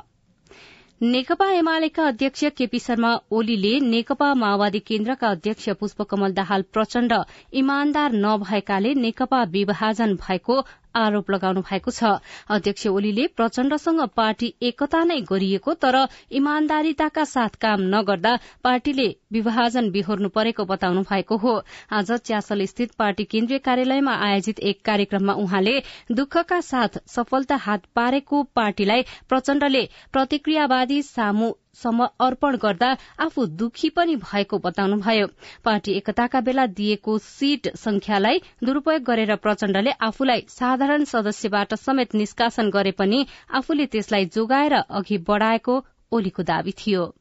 नेकपा 1.05 1.47
एमालेका 1.51 2.03
अध्यक्ष 2.09 2.45
केपी 2.59 2.79
शर्मा 2.79 3.09
ओलीले 3.39 3.71
नेकपा 3.85 4.27
माओवादी 4.35 4.79
केन्द्रका 4.87 5.29
अध्यक्ष 5.29 5.69
पुष्पकमल 5.81 6.33
दाहाल 6.33 6.63
प्रचण्ड 6.73 7.13
इमान्दार 7.61 8.13
नभएकाले 8.27 8.93
नेकपा 9.01 9.43
विभाजन 9.53 10.15
भएको 10.21 10.61
आरोप 10.95 11.31
लगाउनु 11.31 11.61
भएको 11.61 11.91
छ। 11.91 12.13
अध्यक्ष 12.49 12.87
ओलीले 12.87 13.27
प्रचण्डसँग 13.37 14.01
पार्टी 14.17 14.53
एकता 14.63 15.03
नै 15.05 15.21
गरिएको 15.31 15.75
तर 15.75 15.97
इमान्दारिताका 16.33 17.25
साथ 17.25 17.57
काम 17.61 17.81
नगर्दा 17.95 18.35
पार्टीले 18.65 19.09
विभाजन 19.33 19.91
बिहोर्नु 19.91 20.29
परेको 20.29 20.65
बताउनु 20.65 21.03
भएको 21.11 21.37
हो। 21.37 21.55
आज 21.93 22.13
च्यासल 22.13 22.65
स्थित 22.67 22.93
पार्टी 22.99 23.25
केन्द्रीय 23.25 23.59
कार्यालयमा 23.59 24.15
आयोजित 24.27 24.61
एक 24.61 24.85
कार्यक्रममा 24.85 25.35
उहाँले 25.43 25.79
दुःखका 26.13 26.61
साथ 26.63 26.99
सफलता 27.09 27.57
हात 27.63 27.87
पारेको 27.95 28.43
पार्टीलाई 28.55 29.03
प्रचण्डले 29.29 29.89
प्रतिक्रियावादी 30.13 31.03
सामु 31.03 31.53
अर्पण 31.75 32.57
गर्दा 32.57 32.89
आफू 33.21 33.45
दुखी 33.61 33.89
पनि 33.91 34.17
भएको 34.17 34.59
बताउनुभयो। 34.59 35.27
पार्टी 35.65 35.93
एकताका 35.93 36.41
बेला 36.41 36.67
दिएको 36.79 37.17
सीट 37.19 37.69
संख्यालाई 37.77 38.41
दुरूपयोग 38.65 39.03
गरेर 39.03 39.35
प्रचण्डले 39.37 39.91
आफूलाई 40.01 40.45
साधारण 40.49 41.05
सदस्यबाट 41.05 41.75
समेत 41.77 42.15
निष्कासन 42.15 42.71
गरे 42.71 42.91
पनि 42.93 43.25
आफूले 43.55 43.87
त्यसलाई 43.87 44.25
जोगाएर 44.35 44.75
अघि 44.75 45.19
बढ़ाएको 45.29 45.83
ओलीको 46.13 46.43
दावी 46.43 46.73
थियो। 46.79 47.13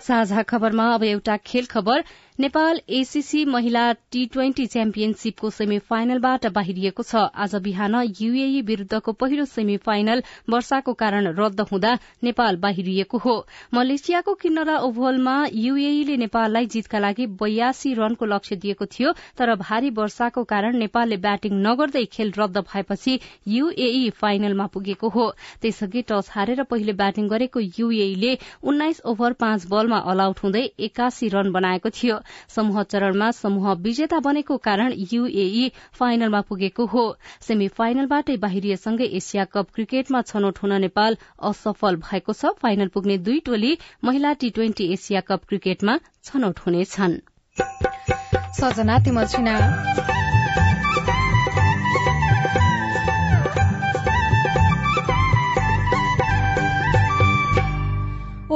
साझा 0.00 0.42
खबरमा 0.42 0.84
अब 0.94 1.02
एउटा 1.04 1.36
खेल 1.46 1.66
खबर 1.66 2.04
नेपाल 2.40 2.78
एसीसी 2.88 3.44
महिला 3.44 3.80
टी 4.12 4.24
ट्वेन्टी 4.32 4.64
च्याम्पियनशीपको 4.66 5.48
सेमी 5.50 5.78
फाइनलबाट 5.88 6.46
बाहिरिएको 6.52 7.02
छ। 7.02 7.24
आज 7.36 7.54
बिहान 7.64 7.94
यूएई 8.20 8.62
विरूद्धको 8.68 9.12
पहिलो 9.12 9.44
सेमी 9.46 9.76
फाइनल 9.78 10.22
वर्षाको 10.50 10.92
कारण 11.02 11.28
रद्द 11.38 11.60
हुँदा 11.70 11.90
नेपाल 12.24 12.56
बाहिरिएको 12.62 13.18
हो। 13.24 13.34
मलेसियाको 13.74 14.34
किन्नरा 14.36 14.76
ओभलमा 14.86 15.34
यूएईले 15.54 16.16
नेपाललाई 16.16 16.66
जीतका 16.66 16.98
लागि 16.98 17.26
बयासी 17.42 17.92
रनको 18.00 18.26
लक्ष्य 18.26 18.56
दिएको 18.56 18.86
थियो 18.88 19.12
तर 19.36 19.54
भारी 19.64 19.90
वर्षाको 20.00 20.44
कारण 20.54 20.78
नेपालले 20.78 21.16
ब्याटिङ 21.26 21.60
नगर्दै 21.68 22.04
खेल 22.16 22.32
रद्द 22.38 22.58
भएपछि 22.72 23.18
यूएई 23.48 24.08
फाइनलमा 24.22 24.66
पुगेको 24.72 25.08
हो। 25.10 25.28
त्यसअघि 25.60 26.04
टस 26.08 26.32
हारेर 26.32 26.64
पहिले 26.72 26.96
ब्याटिङ 27.04 27.28
गरेको 27.28 27.60
यूएईले 27.60 28.32
उन्नाइस 28.64 29.04
ओभर 29.14 29.38
पाँच 29.44 29.68
बलमा 29.68 30.02
अल 30.08 30.26
आउट 30.28 30.44
हुँदै 30.44 30.66
एकासी 30.88 31.28
रन 31.36 31.52
बनाएको 31.52 31.96
थियो। 32.00 32.20
समूह 32.48 32.82
चरणमा 32.82 33.30
समूह 33.30 33.72
विजेता 33.80 34.18
बनेको 34.20 34.56
कारण 34.56 34.92
यूएई 35.12 35.64
फाइनलमा 35.92 36.40
पुगेको 36.40 36.84
हो। 36.86 37.04
सेमी 37.40 37.68
फाइनलबाटै 37.68 38.36
बाहिरिएसँगै 38.36 39.06
एसिया 39.16 39.44
कप 39.44 39.66
क्रिकेटमा 39.74 40.20
छनौट 40.22 40.56
हुन 40.58 40.72
नेपाल 40.80 41.12
असफल 41.42 41.94
भएको 41.96 42.32
छ। 42.32 42.44
फाइनल 42.62 42.88
पुग्ने 42.88 43.16
दुई 43.18 43.38
टोली 43.40 43.72
महिला 44.04 44.32
टी 44.32 44.48
ट्वेन्टी 44.50 44.84
एसिया 44.92 45.20
कप 45.20 45.40
क्रिकेटमा 45.48 45.94
छनौट 46.24 46.56
हुनेछन्। 46.58 47.14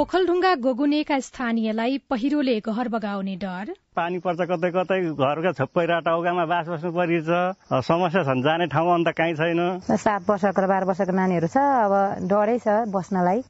ओखलढुङ्गा 0.05 0.49
गोगुनेका 0.63 1.17
स्थानीयलाई 1.25 1.97
पहिरोले 2.13 2.53
घर 2.61 2.87
बगाउने 2.95 3.35
डर। 3.43 3.73
पानी 3.97 4.17
पर्छ 4.25 4.45
कतै 4.51 4.69
कतै 4.75 4.97
घरका 5.17 5.51
छप्पै 5.59 5.85
टाउकामा 6.07 6.45
बास 6.51 6.67
बस्नु 6.69 6.91
परिन्छ 6.97 7.29
समस्या 7.87 8.21
छन् 8.27 8.43
जाने 8.45 8.67
ठाउँ 8.69 8.91
अन्त 8.95 9.09
कहीँ 9.19 9.33
छैन। 9.39 9.61
सात 9.81 10.29
वर्षको 10.29 10.61
र 10.61 10.67
बाह्र 10.71 10.85
वर्षको 10.89 11.15
नानीहरू 11.21 11.49
छ 11.49 11.57
अब 11.57 11.93
डरै 12.29 12.57
छ 12.61 12.75
बस्नलाई। 12.97 13.41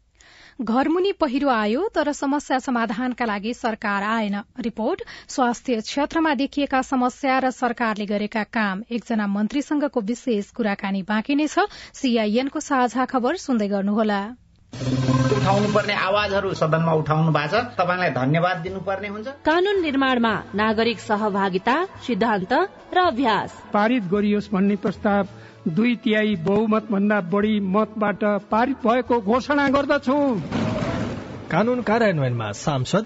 घरमुनि 0.64 1.12
पहिरो 1.20 1.52
आयो 1.56 1.82
तर 1.92 2.12
समस्या 2.22 2.62
समाधानका 2.64 3.26
लागि 3.28 3.54
सरकार 3.54 4.08
आएन। 4.14 4.40
रिपोर्ट 4.70 5.04
स्वास्थ्य 5.36 5.82
क्षेत्रमा 5.84 6.34
देखिएका 6.40 6.82
समस्या 6.94 7.36
र 7.44 7.52
सरकारले 7.52 8.08
गरेका 8.08 8.48
काम। 8.56 8.88
एकजना 8.88 9.28
मन्त्रीसँगको 9.36 10.08
विशेष 10.08 10.56
कुराकानी 10.56 11.04
बाँकी 11.04 11.36
नै 11.36 11.52
छ। 11.52 11.68
सीआईएनको 12.00 12.60
साझा 12.64 13.12
खबर 13.12 13.44
सुन्दै 13.44 13.68
गर्नुहोला। 13.76 14.24
उठाउनु 14.76 15.68
पर्ने 15.74 15.94
आवाजहरू 15.94 16.54
सदनमा 16.54 16.94
उठाउनु 16.94 17.32
भएको 17.32 17.48
छ। 17.48 17.80
तपाईँलाई 17.80 18.10
धन्यवाद 18.12 18.58
दिनुपर्ने 18.58 19.08
हुन्छ। 19.08 19.28
कानून 19.46 19.82
निर्माणमा 19.82 20.34
नागरिक 20.56 21.00
सहभागिता 21.00 21.76
सिद्धान्त 22.04 22.54
र 22.94 22.98
अभ्यास। 23.00 23.50
पारित 23.74 24.04
गरियोस् 24.12 24.52
भन्ने 24.52 24.76
प्रस्ताव 24.76 25.24
दुई 25.68 25.96
तिहाई 26.04 26.36
बहुमत 26.36 26.92
भन्दा 26.92 27.20
बढी 27.32 27.60
मतबाट 27.60 28.24
पारित 28.52 28.78
भएको 28.84 29.16
घोषणा 29.22 29.66
गर्दछु। 29.70 30.18
कानून 31.52 31.82
कार्यान्वयनमा 31.82 32.52
सांसद 32.52 33.06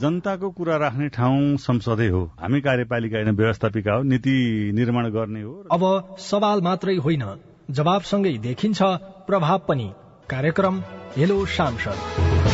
जनताको 0.00 0.50
कुरा 0.50 0.76
राख्ने 0.76 1.08
ठाउँ 1.08 1.56
संसदै 1.56 2.08
हो। 2.08 2.22
हामी 2.40 2.60
कार्यपालिका 2.60 3.16
होइन 3.16 3.30
व्यवस्थापिका 3.30 3.92
हो 3.92 4.02
नीति 4.02 4.34
निर्माण 4.74 5.08
गर्ने 5.10 5.42
हो 5.42 5.52
अब 5.72 6.16
सवाल 6.20 6.60
मात्रै 6.60 6.96
होइन 6.96 7.24
जवाबसँगै 7.70 8.32
देखिन्छ 8.38 8.82
प्रभाव 9.28 9.58
पनि। 9.68 9.88
कार्यक्रम 10.30 10.82
हेलो 11.16 11.44
सांसद 11.46 12.53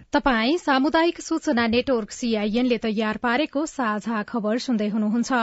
तपाई 0.13 0.57
सामुदायिक 0.57 1.19
सूचना 1.21 1.65
नेटवर्क 1.67 2.11
सीआईएनले 2.11 2.77
तयार 2.83 3.17
पारेको 3.17 3.61
साझा 3.65 4.21
खबर 4.27 4.57
सुन्दै 4.59 4.87
हुनुहुन्छ। 4.91 5.37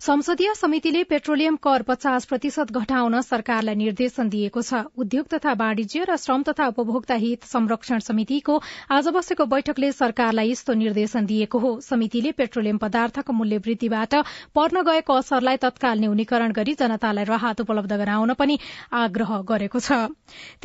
संसदीय 0.00 0.52
समितिले 0.56 1.02
पेट्रोलियम 1.04 1.56
कर 1.60 1.82
पचास 1.84 2.24
प्रतिशत 2.24 2.72
घटाउन 2.72 3.20
सरकारलाई 3.20 3.74
निर्देशन 3.76 4.28
दिएको 4.28 4.62
छ। 4.62 4.80
उद्योग 4.96 5.26
तथा 5.28 5.52
वाणिज्य 5.54 6.04
र 6.08 6.16
श्रम 6.16 6.42
तथा 6.48 6.68
उपभोक्ता 6.72 7.14
हित 7.24 7.44
संरक्षण 7.44 7.98
समितिको 8.06 8.56
आज 8.90 9.08
बसेको 9.12 9.44
बैठकले 9.52 9.92
सरकारलाई 9.92 10.50
यस्तो 10.50 10.72
निर्देशन 10.74 11.26
दिएको 11.26 11.58
हो। 11.58 11.74
समितिले 11.82 12.32
पेट्रोलियम 12.32 12.78
पदार्थको 12.80 13.32
मूल्य 13.34 13.60
वृद्धिबाट 13.68 14.14
पर्न 14.56 14.82
गएको 14.88 15.18
असरलाई 15.18 15.62
तत्काल 15.66 16.00
न्यूनीकरण 16.00 16.56
गरी 16.56 16.74
जनतालाई 16.80 17.24
राहत 17.26 17.60
उपलब्ध 17.60 17.92
गराउन 17.92 18.32
पनि 18.32 18.58
आग्रह 18.96 19.36
गरेको 19.44 19.78
छ। 19.80 20.00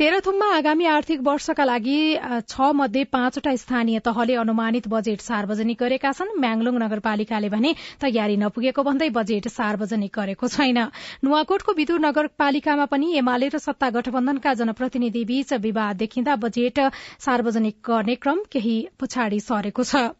तेह्रथुममा 0.00 0.50
आगामी 0.56 0.90
आर्थिक 0.96 1.20
वर्षका 1.22 1.64
लागि 1.68 2.00
छ 2.48 2.72
मध्ये 2.74 3.04
पाँच 3.12 3.40
पाँचवटा 3.42 3.56
स्थानीय 3.56 3.98
तहले 3.98 4.34
अनुमानित 4.36 4.86
बजेट 4.88 5.20
सार्वजनिक 5.20 5.78
गरेका 5.78 6.10
छन्। 6.12 6.38
म्याङलुङ 6.38 6.74
नगरपालिकाले 6.78 7.48
भने 7.50 7.74
तयारी 7.98 8.36
नपुगेको 8.38 8.82
भन्दै 8.82 9.08
बजेट 9.10 9.48
सार्वजनिक 9.50 10.12
गरेको 10.14 10.46
छैन। 10.48 10.78
नुवाकोटको 11.24 11.72
विदुर 11.74 12.00
नगरपालिकामा 12.06 12.86
पनि 12.86 13.06
एमाले 13.18 13.48
र 13.48 13.58
सत्ता 13.58 13.90
गठबन्धनका 13.90 14.54
जनप्रतिनिधि 14.54 15.24
बीच 15.26 15.52
विवाद 15.58 15.96
देखिँदा 15.98 16.36
बजेट 16.38 16.78
सार्वजनिक 17.18 17.76
गर्ने 17.82 18.14
क्रम 18.16 18.38
केही 18.46 18.76
पछाडि 18.94 19.40
सरेको 19.42 19.82
छ। 19.84 20.14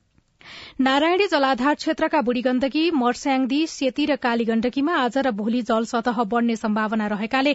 नारायणी 0.83 1.27
जलाधार 1.31 1.75
क्षेत्रका 1.79 2.21
बुढी 2.21 2.43
गण्डकी 2.43 2.85
मर्स्याङदी 2.99 3.61
सेती 3.71 4.07
र 4.07 4.19
काली 4.19 4.45
गण्डकीमा 4.45 4.95
आज 4.99 5.19
र 5.23 5.31
भोलि 5.33 5.63
जल 5.63 5.85
सतह 5.87 6.23
बढ़ने 6.27 6.57
सम्भावना 6.59 7.07
रहेकाले 7.15 7.55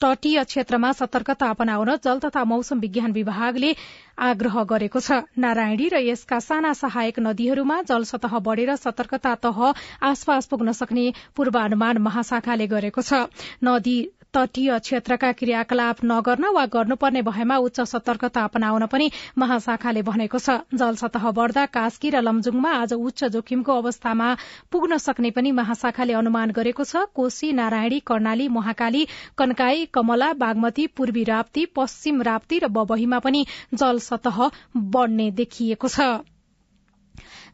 तटीय 0.00 0.42
क्षेत्रमा 0.44 0.92
सतर्कता 0.92 1.48
अपनाउन 1.50 1.90
जल 2.04 2.18
तथा 2.18 2.44
मौसम 2.44 2.80
विज्ञान 2.80 3.12
विभागले 3.12 3.74
आग्रह 4.18 4.62
गरेको 4.64 5.00
छ। 5.00 5.18
नारायणी 5.38 5.88
र 5.88 6.00
यसका 6.02 6.38
साना 6.40 6.72
सहायक 6.74 7.18
नदीहरूमा 7.20 7.80
जल 7.84 8.04
सतह 8.04 8.38
बढ़ेर 8.40 8.76
सतर्कता 8.76 9.34
तह 9.44 9.58
आसपास 10.02 10.46
पुग्न 10.46 10.72
सक्ने 10.72 11.04
पूर्वानुमान 11.36 11.98
महाशाखाले 12.00 12.66
गरेको 12.66 13.02
छ। 13.02 13.28
नदी 13.64 13.98
तटीय 14.34 14.78
क्षेत्रका 14.78 15.30
क्रियाकलाप 15.32 16.04
नगर्न 16.04 16.44
वा 16.54 16.64
गर्नुपर्ने 16.72 17.22
भएमा 17.22 17.56
उच्च 17.58 17.80
सतर्कता 17.82 18.44
अपनाउन 18.44 18.86
पनि 18.86 19.10
महाशाखाले 19.38 20.02
भनेको 20.02 20.38
छ। 20.38 20.56
जल 20.74 20.94
सतह 20.96 21.30
बढ़दा 21.32 21.64
कास्की 21.68 22.10
र 22.10 22.20
लमजुङमा 22.22 22.70
आज 22.76 22.92
उच्च 22.94 23.24
जोखिमको 23.36 23.78
अवस्थामा 23.82 24.28
पुग्न 24.72 24.98
सक्ने 25.00 25.30
पनि 25.30 25.52
महाशाखाले 25.52 26.14
अनुमान 26.14 26.50
गरेको 26.52 26.84
छ। 26.84 27.04
कोशी 27.14 27.52
नारायणी 27.52 28.00
कर्णाली 28.06 28.48
महाकाली 28.50 29.06
कनकाई 29.38 29.86
कमला 29.94 30.32
बागमती 30.38 30.86
पूर्वी 30.96 31.24
राप्ती 31.26 31.66
पश्चिम 31.74 32.22
राप्ती 32.22 32.58
र 32.58 32.68
बबहीमा 32.70 33.18
पनि 33.20 33.46
जल 33.74 33.98
सतह 34.00 34.50
बढ़ने 34.76 35.30
देखिएको 35.42 35.88
छ। 35.90 36.12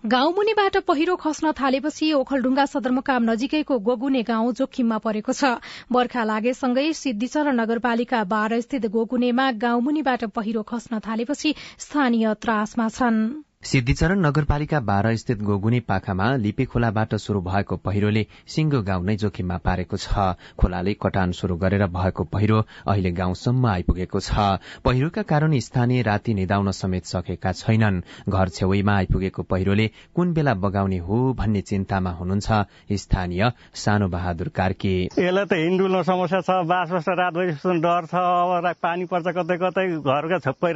गाउँमुनिबाट 0.04 0.76
पहिरो 0.86 1.14
खस्न 1.16 1.50
थालेपछि 1.52 2.12
ओखलढुङ्गा 2.12 2.64
सदरमुकाम 2.66 3.30
नजिकैको 3.30 3.78
गोगुने 3.78 4.22
गाउँ 4.22 4.52
जोखिममा 4.52 4.98
परेको 4.98 5.32
छ। 5.32 5.52
बर्खा 5.92 6.24
लागेसँगै 6.24 6.92
सिद्धिचर 6.92 7.52
नगरपालिका 7.54 8.22
बाह्र 8.26 8.60
स्थित 8.60 8.86
गोगुनेमा 8.92 9.50
गाउँमुनिबाट 9.58 10.24
पहिरो 10.36 10.62
खस्न 10.62 11.00
थालेपछि 11.00 11.54
स्थानीय 11.78 12.34
त्रासमा 12.40 12.88
छन्। 12.90 13.45
सिद्धिचरण 13.62 14.20
नगरपालिका 14.20 14.78
बाह्र 14.80 15.14
स्थित 15.16 15.40
गोगुनी 15.42 15.78
पाखामा 15.82 16.24
लिपे 16.36 16.64
खोलाबाट 16.64 17.14
शुरू 17.16 17.40
भएको 17.42 17.76
पहिरोले 17.76 18.24
सिंगो 18.46 18.80
गाउँ 18.82 19.04
नै 19.04 19.16
जोखिममा 19.16 19.56
पारेको 19.58 19.96
छ। 19.96 20.38
खोलाले 20.54 20.92
कटान 20.94 21.32
शुरू 21.34 21.56
गरेर 21.58 21.86
भएको 21.90 22.24
पहिरो 22.30 22.58
अहिले 22.86 23.10
गाउँसम्म 23.10 23.66
आइपुगेको 23.66 24.20
छ। 24.20 24.62
पहिरोका 24.86 25.22
कारण 25.24 25.58
स्थानीय 25.58 26.02
राति 26.02 26.34
निदाउन 26.34 26.70
समेत 26.70 27.04
सकेका 27.06 27.52
छैनन्। 27.52 28.00
घर 28.28 28.48
छेउमा 28.54 28.94
आइपुगेको 28.94 29.42
पहिरोले 29.42 29.86
कुन 30.14 30.32
बेला 30.32 30.54
बगाउने 30.54 30.98
हो 31.02 31.18
भन्ने 31.34 31.60
चिन्तामा 31.66 32.10
हुनुहुन्छ 32.22 32.48
स्थानीय 32.94 33.50
सानो 33.74 34.08
बहादुर 34.14 34.48
कार्की। 34.54 34.94
यसलाई 35.18 35.44
त 35.50 36.04
समस्या 36.06 36.40
छ 36.40 36.62
बास 36.70 36.90
बस्न 36.94 37.80
डर 37.82 38.06
छ 38.06 38.14
अब 38.14 38.70
पानी 38.78 39.04
पर्छ 39.10 39.26
कतै 39.34 39.58
कतै 39.58 39.86
घरका 40.06 40.38
छप्पै 40.46 40.72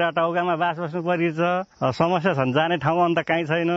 बास 0.59 0.77
बस्नु 0.83 1.07
समस्या 1.95 2.35
छन् 2.35 2.69
जाने 2.71 2.79
ठाउँ 2.79 3.03
अन्त 3.05 3.19
कहीँ 3.27 3.45
छैन। 3.51 3.71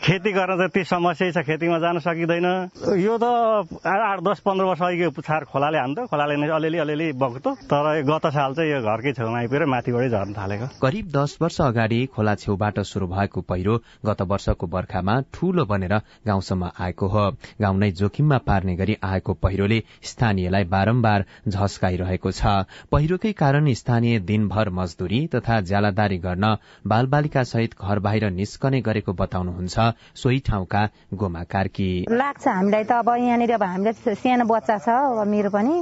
खेती 0.00 0.32
गर्न 0.32 0.56
त 0.56 0.72
ती 0.72 0.84
समस्या 0.84 1.30
छ 1.36 1.44
खेतीमा 1.44 1.78
जान 1.84 1.98
सकिँदैन। 2.00 2.48
यो 2.96 3.14
त 3.20 3.84
आठ 3.84 4.20
दस 4.24 4.40
पन्ध्र 4.40 4.64
वर्ष 4.64 4.80
अघि 4.80 5.08
पुछार 5.12 5.44
खोलाले 5.52 5.78
हान्थ्यो। 5.78 6.06
खोलाले 6.08 6.36
नै 6.40 6.48
अलिअलि 6.48 6.78
अलिअलि 6.80 7.12
बग्थ्यो। 7.12 7.52
तर 7.68 7.84
गत 8.08 8.24
साल 8.32 8.54
चाहिँ 8.56 8.72
यो 8.72 8.80
घरकै 8.80 9.12
छेउमा 9.12 9.38
आइपुगेर 9.38 9.64
माथिबाटै 9.68 10.08
झर्न 10.08 10.32
थालेको। 10.32 10.66
करिब 10.80 11.06
दस 11.12 11.36
वर्ष 11.42 11.60
अगाडि 11.60 12.00
खोला 12.08 12.34
छेउबाट 12.40 12.80
शुरू 12.88 13.06
भएको 13.06 13.40
पहिरो 13.44 13.74
गत 14.06 14.20
वर्षको 14.24 14.66
बर्खामा 14.66 15.14
ठूलो 15.28 15.64
बनेर 15.68 15.94
गाउँसम्म 16.24 16.70
आएको 16.80 17.06
हो। 17.06 17.24
गाउँ 17.60 17.76
नै 17.78 17.90
जोखिममा 17.92 18.38
पार्ने 18.48 18.76
गरी 18.80 18.96
आएको 19.04 19.32
पहिरोले 19.44 19.82
स्थानीयलाई 20.02 20.64
बारम्बार 20.64 21.24
झस्काइरहेको 21.48 22.30
छ। 22.32 22.64
पहिरोकै 22.88 23.32
कारण 23.34 23.72
स्थानीय 23.74 24.18
दिनभर 24.24 24.68
मजदूरी 24.72 25.20
तथा 25.34 25.60
ज्यालादारी 25.68 26.18
गर्न 26.18 26.56
बालबालिका 26.86 27.42
सहित 27.44 27.74
घर 27.78 27.98
बाहिर 27.98 28.30
निस्कने 28.38 28.80
गरेको 28.80 29.12
बताउनुहुन्छ। 29.12 29.76
सोही 30.14 30.38
ठाउँका 30.46 30.82
गोमा 31.12 31.42
कार्की। 31.50 31.90
लाग्छ 32.08 32.44
हामीलाई 32.48 32.84
त 32.84 32.92
अब 33.02 33.08
यहाँनिर 33.18 33.52
अब 33.58 33.62
हामीलाई 33.62 34.14
सानो 34.14 34.44
बच्चा 34.46 34.76
छ 34.78 34.88
अब 34.88 35.26
मेरो 35.26 35.50
पनि 35.50 35.74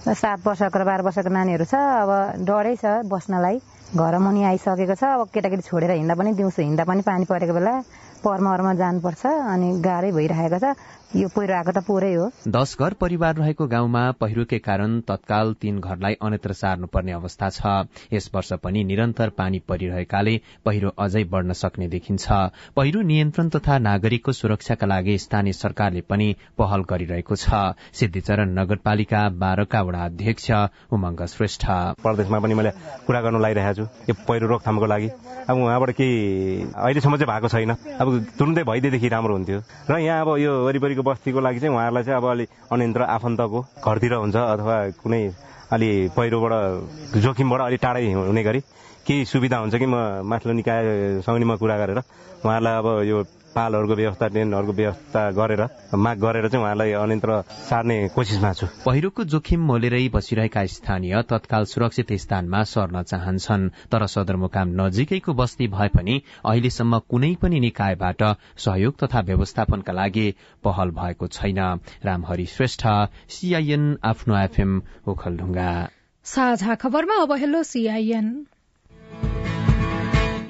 सात 0.00 0.40
वर्षको 0.46 0.78
र 0.80 0.84
बाह्र 0.88 1.02
वर्षको 1.06 1.30
नानीहरू 1.30 1.64
छ 1.64 1.74
अब 1.76 2.10
डरै 2.48 2.74
छ 2.76 2.84
बस्नलाई। 3.06 3.56
घर 3.90 4.14
मुनि 4.22 4.42
आइसकेको 4.46 4.94
छ 4.96 5.02
अब 5.18 5.28
केटाकेटी 5.34 5.62
छोडेर 5.66 5.90
हिँड्दा 5.98 6.14
पनि 6.14 6.30
दिउँसो 6.38 6.62
हिँड्दा 6.62 6.84
पनि 6.86 7.02
पानी 7.02 7.24
परेको 7.26 7.54
बेला 7.58 7.74
पर्महरूमा 8.24 8.72
जानुपर्छ 8.80 9.22
अनि 9.26 9.68
गाह्रै 9.82 10.10
भइरहेको 10.14 10.58
छ। 10.62 10.72
यो 11.10 11.26
पहिरो 11.26 11.54
आएको 11.54 11.72
त 11.74 11.82
पुरै 11.82 12.14
हो। 12.14 12.26
दश 12.46 12.76
घर 12.78 12.94
परिवार 12.94 13.34
रहेको 13.36 13.66
गाउँमा 13.66 14.02
पहिरोकै 14.14 14.58
कारण 14.62 15.00
तत्काल 15.02 15.52
तीन 15.58 15.78
घरलाई 15.82 16.14
अन्यत्र 16.22 16.52
सार्नुपर्ने 16.54 17.12
अवस्था 17.12 17.48
छ। 17.50 17.90
यस 18.14 18.30
वर्ष 18.30 18.52
पनि 18.62 18.84
निरन्तर 18.86 19.28
पानी 19.34 19.58
परिरहेकाले 19.66 20.34
पहिरो 20.62 20.88
अझै 20.94 21.24
बढ़न 21.26 21.52
सक्ने 21.52 21.88
देखिन्छ। 21.90 22.26
पहिरो 22.78 23.00
नियन्त्रण 23.02 23.48
तथा 23.50 23.78
नागरिकको 23.80 24.32
सुरक्षाका 24.32 24.86
लागि 24.86 25.18
स्थानीय 25.18 25.52
सरकारले 25.52 26.00
पनि 26.06 26.28
पहल 26.54 26.86
गरिरहेको 26.86 27.34
छ। 27.34 27.74
सिद्धिचरण 27.90 28.54
नगरपालिका 28.54 29.22
बाह्रका 29.34 29.82
वडा 29.82 30.04
अध्यक्ष 30.14 30.46
उमङ्ग 30.94 31.26
श्रेष्ठ। 31.26 31.66
प्रदेशमा 32.06 32.38
पनि 32.38 32.54
मैले 32.54 32.70
कुरा 33.10 33.20
गर्नु 33.20 33.38
लागिरहेको 33.42 33.74
छु 33.74 33.84
यो 34.06 34.14
पहिरो 34.30 34.46
रोकथामको 34.46 34.86
लागि। 34.86 35.10
अब 35.50 35.56
उहाँबाट 35.58 35.90
केही 35.98 36.70
अहिलेसम्म 36.70 37.18
चाहिँ 37.18 37.30
भएको 37.34 37.48
छैन। 37.50 37.70
अब 37.98 38.06
तुरुन्तै 38.38 38.62
भइदिएदेखि 38.62 39.08
राम्रो 39.10 39.34
हुन्थ्यो। 39.34 39.60
र 39.90 39.98
यहाँ 39.98 40.22
अब 40.22 40.38
यो 40.38 40.52
वरिपरिको 40.70 40.99
बस्तीको 41.02 41.40
लागि 41.40 41.60
चाहिँ 41.60 41.74
उहाँहरूलाई 41.74 42.04
चाहिँ 42.04 42.16
अब 42.16 42.26
अलिक 42.30 42.48
अनियन्त्र 42.72 43.02
आफन्तको 43.10 43.60
घरतिर 43.82 44.12
हुन्छ 44.14 44.36
अथवा 44.36 44.76
कुनै 44.98 45.22
अलि 45.70 45.88
पहिरोबाट 46.16 46.52
जोखिमबाट 47.18 47.60
अलिक 47.60 47.80
टाढै 47.80 48.12
हुने 48.12 48.42
गरी 48.42 48.60
केही 49.06 49.24
सुविधा 49.24 49.56
हुन्छ 49.58 49.74
कि 49.74 49.86
म 49.86 49.96
माथिल्लो 50.22 50.54
निकायसँग 50.56 51.44
म 51.44 51.56
कुरा 51.56 51.76
गरेर 51.78 51.98
उहाँहरूलाई 51.98 52.74
अब 52.74 52.86
यो 53.04 53.18
पालहरूको 53.54 53.94
व्यवस्था 53.94 54.26
टेन्टहरूको 54.28 54.72
व्यवस्था 54.72 55.22
गरेर 55.30 55.62
माग 55.96 56.18
गरेर 56.18 56.48
चाहिँ 56.48 56.64
उहाँलाई 56.64 56.92
अन्यन्त्र 56.92 57.40
सार्ने 57.68 57.96
कोसिसमा 58.14 58.52
छु। 58.52 58.66
पहिरोको 58.86 59.24
जोखिम 59.24 59.60
मोलेरै 59.66 60.08
बसिरहेका 60.08 60.64
स्थानीय 60.66 61.22
तत्काल 61.30 61.64
सुरक्षित 61.64 62.12
स्थानमा 62.22 62.62
सर्न 62.64 63.02
चाहन्छन् 63.02 63.68
तर 63.92 64.06
सदरमुकाम 64.06 64.68
नजिकैको 64.80 65.32
बस्ती 65.34 65.66
भए 65.68 65.88
पनि 65.96 66.14
अहिलेसम्म 66.44 66.98
कुनै 67.10 67.32
पनि 67.42 67.60
निकायबाट 67.60 68.22
सहयोग 68.58 68.94
तथा 69.02 69.20
व्यवस्थापनका 69.30 69.92
लागि 69.92 70.26
पहल 70.64 70.90
भएको 71.00 71.26
छैन। 71.28 71.58
रामहरि 72.04 72.46
श्रेष्ठ 72.46 72.86
सीआईएन 73.30 73.84
आफ्नो 74.04 74.38
एफएम 74.38 74.80
ओखलढुङ्गा। 75.08 75.70
साझा 76.24 76.74
खबरमा 76.76 77.16
अब 77.22 77.32
हेलो 77.34 77.62
सीआईएन। 77.62 78.26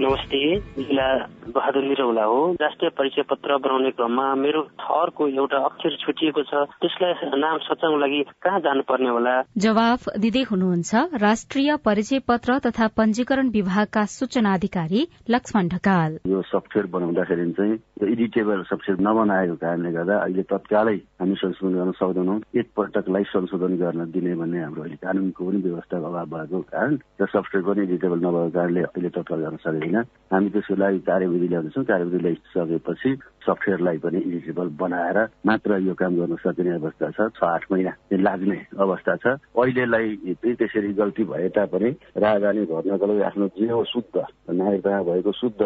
नमस्ते 0.01 0.39
जिल्ला 0.81 1.07
बहादुर 1.55 1.85
निरौला 1.85 2.23
हो। 2.25 2.37
राष्ट्रिय 2.61 2.91
परिचय 2.99 3.23
पत्र 3.31 3.57
बनाउने 3.61 3.91
क्रममा 3.91 4.25
मेरो 4.35 4.63
थरको 4.81 5.27
एउटा 5.29 5.59
अक्षर 5.65 5.97
छुटिएको 6.01 6.43
छ। 6.43 6.63
त्यसलाई 6.81 7.29
नाम 7.37 7.59
सचाउन 7.69 8.01
लागि 8.01 8.21
कहाँ 8.41 8.61
जानुपर्ने 8.65 9.09
होला? 9.11 9.35
जवाफ 9.61 10.09
दिँदै 10.25 10.43
हुनुहुन्छ 10.51 11.21
राष्ट्रिय 11.21 11.77
परिचय 11.85 12.19
पत्र 12.29 12.59
तथा 12.67 12.87
पंजीकरण 12.97 13.49
विभागका 13.53 14.05
सूचना 14.09 14.55
अधिकारी 14.55 15.07
लक्ष्मण 15.31 15.69
ढकाल। 15.69 16.19
यो 16.33 16.41
सफ्टवेयर 16.49 16.87
बनाउँदाखेरि 16.97 17.51
चाहिँ 17.61 17.77
इडिटेबल 18.01 18.63
सफ्टवेयर 18.73 19.05
नबनाएको 19.05 19.55
कारणले 19.61 19.93
गर्दा 19.93 20.17
अहिले 20.25 20.43
तत्कालै 20.49 20.97
हामी 21.21 21.35
संशोधन 21.45 21.77
गर्न 21.77 21.93
सक्दैनौँ। 22.01 22.39
एकपटकलाई 22.57 23.25
संशोधन 23.37 23.77
गर्न 23.85 24.01
दिने 24.17 24.35
भन्ने 24.41 24.65
हाम्रो 24.65 24.83
अहिले 24.83 24.97
कानूनको 25.05 25.45
पनि 25.45 25.63
व्यवस्थाको 25.69 26.07
अभाव 26.09 26.27
भएको 26.33 26.61
कारण 26.73 26.99
र 27.21 27.27
सफ्टवेयर 27.37 27.69
पनि 27.69 27.81
इडिटेबल 27.85 28.19
नभएको 28.25 28.51
कारणले 28.57 28.81
अहिले 28.89 29.13
तत्काल 29.21 29.41
गर्न 29.45 29.57
सकेको 29.61 29.89
होइन। 29.91 30.07
हामी 30.33 30.49
त्यसको 30.51 30.75
लागि 30.79 30.99
कार्यविधि 31.03 31.49
ल्याउँदैछौँ। 31.49 31.85
कार्यविधि 31.85 32.19
ल्याइसकेपछि 32.23 33.11
सफ्टवेयरलाई 33.47 33.99
पनि 33.99 34.19
इलिजिबल 34.21 34.69
बनाएर 34.79 35.19
मात्र 35.47 35.79
यो 35.83 35.95
काम 35.99 36.13
गर्न 36.17 36.37
सकिने 36.39 36.71
अवस्था 36.79 37.11
छ। 37.11 37.29
छ 37.35 37.43
आठ 37.45 37.65
महिना 37.73 37.93
लाग्ने 38.15 38.59
अवस्था 38.79 39.17
छ। 39.17 39.27
अहिलेलाई 39.59 40.09
त्यसरी 40.45 40.93
गल्ती 40.95 41.25
भए 41.25 41.49
तापनि 41.51 41.91
राजधानी 42.17 42.65
भर्नको 42.71 43.07
लागि 43.07 43.23
आफ्नो 43.27 43.47
जे 43.59 43.85
शुद्ध 43.93 44.15
नागरिकता 44.51 45.03
भएको 45.03 45.33
शुद्ध 45.33 45.63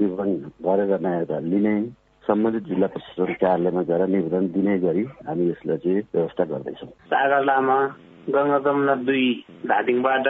विवरण 0.00 0.30
भरेर 0.62 1.00
नागरिकता 1.00 1.38
लिने 1.38 1.74
सम्बन्धित 2.24 2.64
जिल्ला 2.68 2.86
प्रशासन 2.86 3.32
कार्यालयमा 3.34 3.82
गएर 3.88 4.06
निवेदन 4.08 4.46
दिने 4.52 4.78
गरी 4.78 5.04
हामी 5.26 5.48
यसलाई 5.50 5.76
चाहिँ 5.78 6.02
व्यवस्था 6.14 6.44
गर्दैछौँ। 6.44 6.88
सागर 7.08 7.44
लामा। 7.44 7.78
गङ्गा 8.28 8.58
जमुना 8.58 8.94
दुई 9.08 9.26
धादिङबाट 9.66 10.28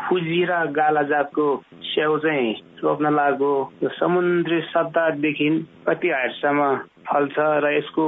फुजी 0.00 0.40
र 0.44 0.52
गाला 0.78 1.02
जातको 1.10 1.46
स्याउ 1.90 2.18
चाहिँ 2.18 2.54
रोप्न 2.82 3.14
लागेको 3.14 3.88
समुद्री 3.98 4.60
सत्तादेखि 4.70 5.48
कति 5.88 6.08
हाइटसम्म 6.08 6.70
फल्छ 7.08 7.36
र 7.64 7.76
यसको 7.76 8.06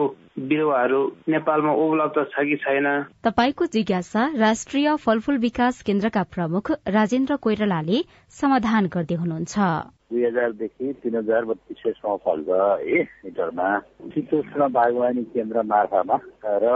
बिरुवाहरू 0.48 1.01
नेपालमा 1.29 1.72
उपलब्ध 1.85 2.24
छ 2.33 2.44
कि 2.48 2.57
छैन? 2.57 2.87
तपाईँको 3.24 3.66
जिज्ञासा 3.66 4.22
राष्ट्रिय 4.38 4.96
फलफूल 4.96 5.38
विकास 5.38 5.83
केन्द्रका 5.83 6.22
प्रमुख 6.35 6.70
राजेन्द्र 6.88 7.37
कोइरालाले 7.37 8.03
समाधान 8.40 8.87
गर्दै 8.87 9.14
हुनुहुन्छ। 9.14 9.98
दुई 10.11 10.25
हजारदेखि 10.25 10.92
तिन 11.05 11.16
हजार 11.16 11.44
बत्तिससम्म 11.44 12.16
फल्छ 12.25 12.49
है 12.49 13.01
मिटरमा। 13.25 13.68
चितोष्ण 14.12 14.68
बागवानी 14.73 15.23
केन्द्र 15.37 15.62
मार्फतमा 15.68 16.16
र 16.64 16.66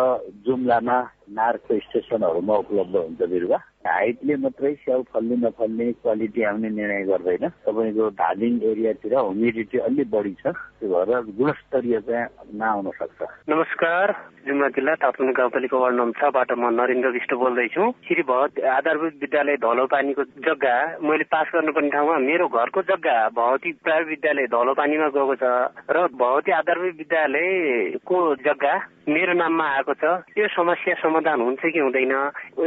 जुम्लामा 0.45 0.99
नार्को 1.33 1.79
स्टेसनहरूमा 1.81 2.55
उपलब्ध 2.63 2.97
हुन्छ 2.97 3.23
बिरुवा। 3.33 3.59
हाइटले 3.87 4.35
मात्रै 4.43 4.73
स्याउ 4.75 5.03
फल्ने 5.13 5.37
नफल्ने 5.37 5.87
क्वालिटी 5.93 6.43
आउने 6.43 6.69
निर्णय 6.71 7.03
गर्दैन। 7.05 7.49
तपाईँको 7.67 8.09
धादिङ 8.15 8.53
एरियातिर 8.63 9.15
ह्युमिडिटी 9.15 9.79
अलिक 9.79 10.11
बढी 10.11 10.35
छ 10.39 10.47
त्यो 10.47 10.89
भएर 10.89 11.11
गुणस्तरीय 11.39 11.99
चाहिँ 12.07 12.27
नआउन 12.55 12.91
सक्छ। 12.95 13.21
नमस्कार 13.51 14.15
जुम्ला 14.47 14.69
जिल्ला 14.75 14.95
तापमान 15.03 15.33
गाउँपालिका 15.33 15.77
वार्ड 15.79 15.97
नम्बर 15.97 16.21
छबाट 16.21 16.53
म 16.59 16.71
नरेन्द्र 16.79 17.11
विष्ट 17.11 17.35
बोल्दैछु। 17.43 17.91
श्री 18.07 18.23
भवत 18.23 18.61
आधारभूत 18.63 19.15
विद्यालय 19.21 19.57
धलो 19.67 19.87
पानीको 19.91 20.23
जग्गा 20.47 20.77
मैले 21.03 21.25
पास 21.27 21.47
गर्नुपर्ने 21.55 21.91
ठाउँमा 21.91 22.17
मेरो 22.23 22.49
घरको 22.49 22.83
जग्गा 22.87 23.17
भौतिक 23.35 23.75
प्राइभेट 23.83 24.09
विद्यालय 24.09 24.47
धलो 24.55 24.75
पानीमा 24.79 25.09
गएको 25.11 25.35
छ 25.43 25.45
र 25.91 26.07
भौतिक 26.15 26.55
आधारभूत 26.55 26.95
विद्यालयको 27.03 28.19
जग्गा 28.47 28.75
मेरो 29.03 29.33
नाममा 29.35 29.65
आएको 29.67 29.95
छ। 29.95 30.05
यो 30.39 30.47
समस्या 30.55 30.95
समाधान 31.03 31.41
हुन्छ 31.41 31.63
कि 31.65 31.79
हुँदैन? 31.79 32.15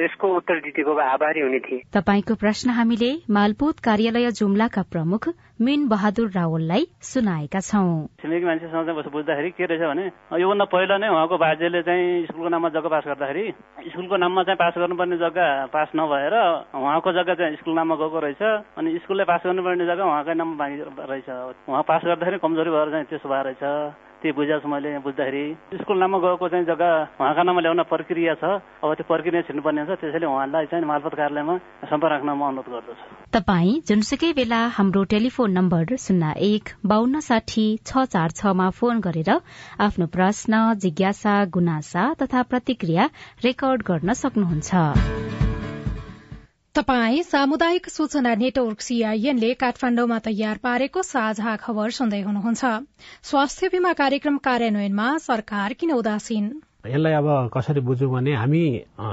यसको 0.03 0.27
उत्तर 0.35 0.59
दिएको 0.59 0.93
आभारी 1.05 1.41
हुने 1.41 1.59
थिए। 1.59 1.81
तपाईँको 1.93 2.35
प्रश्न 2.35 2.69
हामीले 2.69 3.11
मालपोत 3.29 3.79
कार्यालय 3.79 4.31
जुम्लाका 4.31 4.81
प्रमुख 4.91 5.29
मिन 5.61 5.87
बहादुर 5.87 6.29
रावललाई 6.35 6.83
सुनाएका 7.01 7.59
छौं। 7.59 8.07
छिमेकी 8.21 8.45
मान्छेसँग 8.45 8.85
चाहिँ 8.85 9.11
बुझ्दाखेरि 9.11 9.49
के 9.51 9.65
रहेछ 9.65 9.81
भने 9.81 10.05
योभन्दा 10.41 10.65
पहिला 10.65 10.97
नै 10.97 11.07
उहाँको 11.07 11.37
बाजेले 11.37 11.81
चाहिँ 11.81 12.25
स्कुलको 12.25 12.49
नाममा 12.49 12.69
जग्गा 12.69 12.89
पास 12.89 13.03
गर्दाखेरि 13.07 13.45
स्कुलको 13.87 14.15
नाममा 14.17 14.43
चाहिँ 14.43 14.59
पास 14.59 14.73
गर्नुपर्ने 14.77 15.17
जग्गा 15.17 15.47
पास 15.73 15.87
नभएर 15.95 16.35
उहाँको 16.75 17.11
जग्गा 17.11 17.33
चाहिँ 17.35 17.55
स्कुल 17.55 17.75
नाममा 17.75 17.95
गएको 17.95 18.19
रहेछ 18.19 18.41
अनि 18.77 18.99
स्कुलले 19.03 19.23
पास 19.23 19.41
गर्नुपर्ने 19.45 19.85
जग्गा 19.85 20.05
उहाँकै 20.05 20.33
नाममा 20.33 20.55
बाँकी 20.59 20.77
रहेछ। 21.11 21.29
उहाँ 21.69 21.83
पास 21.87 22.01
गर्दाखेरि 22.05 22.37
कमजोरी 22.43 22.69
भएर 22.69 22.89
चाहिँ 22.91 23.05
त्यसो 23.05 23.29
भएर 23.29 23.45
रहेछ। 23.45 23.63
त्यही 24.25 24.33
बुझाएको 24.33 24.65
छु 24.65 24.69
मैले 24.73 24.89
बुझ्दाखेरि 25.05 25.77
स्कुल 25.85 25.97
नाममा 26.01 26.17
गएको 26.17 26.47
चाहिँ 26.49 26.65
जग्गा 26.65 26.89
उहाँका 27.21 27.43
नाममा 27.45 27.61
ल्याउन 27.61 27.81
प्रक्रिया 27.85 28.33
छ। 28.41 28.43
अब 28.81 28.93
त्यो 28.97 29.05
प्रक्रिया 29.05 29.41
छिर्नुपर्ने 29.45 29.81
हुन्छ। 29.85 30.01
त्यसैले 30.01 30.25
उहाँलाई 30.25 30.65
चाहिँ 30.65 30.85
मालपत 30.89 31.13
कार्यालयमा 31.13 31.55
सम्पर्क 31.85 32.11
राख्न 32.11 32.29
म 32.33 32.41
अनुरोध 32.49 32.73
गर्दछु। 32.73 33.05
तपाईँ 33.29 33.85
जुनसुकै 33.85 34.31
बेला 34.33 34.61
हाम्रो 34.73 35.03
टेलिफोन 35.13 35.49
नम्बर 35.53 35.95
शून्य 36.01 36.33
एक 36.41 36.65
बान्न 36.81 37.21
साठी 37.21 37.67
छ 37.85 38.09
चार 38.09 38.29
छमा 38.33 38.69
फोन 38.73 39.05
गरेर 39.05 39.29
आफ्नो 39.85 40.05
प्रश्न 40.09 40.53
जिज्ञासा 40.81 41.35
गुनासा 41.53 42.03
तथा 42.17 42.41
प्रतिक्रिया 42.49 43.09
रेकर्ड 43.45 43.79
गर्न 43.85 44.09
सक्नुहुन्छ। 44.17 45.44
तपाई 46.75 47.21
सामुदायिक 47.23 47.87
सूचना 47.89 48.33
नेटवर्क 48.35 48.81
सीआईएनले 48.81 49.51
काठमाण्डुमा 49.59 50.17
तयार 50.25 50.57
पारेको 50.63 51.01
साझा 51.09 51.55
खबर 51.55 51.91
सुन्दै 51.97 52.19
हुनुहुन्छ। 52.21 52.71
स्वास्थ्य 53.23 53.69
बीमा 53.71 53.93
कार्यक्रम 53.99 54.37
कार्यान्वयनमा 54.47 55.05
सरकार 55.17 55.73
किन 55.79 55.91
उदासीन? 55.95 56.49
यसलाई 56.87 57.13
अब 57.13 57.29
कसरी 57.55 57.81
बुझौँ 57.87 58.11
भने 58.11 58.35
हामी 58.35 58.63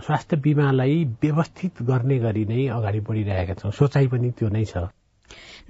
स्वास्थ्य 0.09 0.37
बीमालाई 0.43 0.99
व्यवस्थित 1.23 1.83
गर्ने 1.87 2.19
गरी 2.19 2.45
नै 2.51 2.67
अगाडि 2.79 3.01
बढ़िरहेका 3.07 3.55
छौं। 3.63 3.71
सोचाइ 3.79 4.11
पनि 4.11 4.31
त्यो 4.35 4.49
नै 4.51 4.65
छ। 4.67 4.91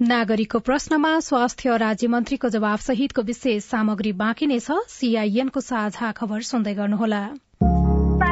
नागरिकको 0.01 0.59
प्रश्नमा 0.65 1.13
स्वास्थ्य 1.29 1.77
राज्य 1.77 2.07
मन्त्रीको 2.09 2.49
जवाब 2.49 2.79
सहितको 2.89 3.21
विशेष 3.21 3.63
सामग्री 3.69 4.17
बाँकी 4.17 4.49
नै 4.49 4.59
छ। 4.59 4.81
सीआईएनको 4.97 5.59
साझा 5.61 6.11
खबर 6.17 6.41
सुन्दै 6.41 6.73
गर्नुहोला। 6.73 7.23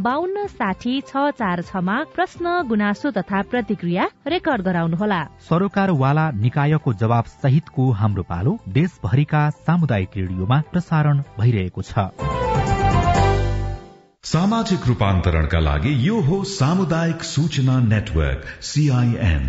बान्न 0.00 0.46
साठी 0.48 1.00
छ 1.00 1.30
चार 1.38 1.60
छमा 1.62 1.96
प्रश्न 2.14 2.52
गुनासो 2.68 3.10
तथा 3.10 3.42
प्रतिक्रिया 3.50 4.04
रेकर्ड 4.26 4.62
गराउनुहोला। 4.62 5.18
सरोकारवाला 5.40 6.24
निकायको 6.36 6.92
जवाब 6.94 7.24
सहितको 7.34 7.90
हाम्रो 7.92 8.22
पालो 8.22 8.58
देशभरिका 8.70 9.42
सामुदायिक 9.60 10.16
रेडियोमा 10.16 10.58
प्रसारण 10.72 11.22
भइरहेको 11.38 11.82
छ। 11.82 12.10
सामाजिक 14.24 14.88
रूपान्तरणका 14.88 15.60
लागि 15.60 15.94
यो 16.08 16.20
हो 16.20 16.42
सामुदायिक 16.52 17.22
सूचना 17.24 17.78
नेटवर्क 17.86 18.50
सीआईएन 18.62 19.46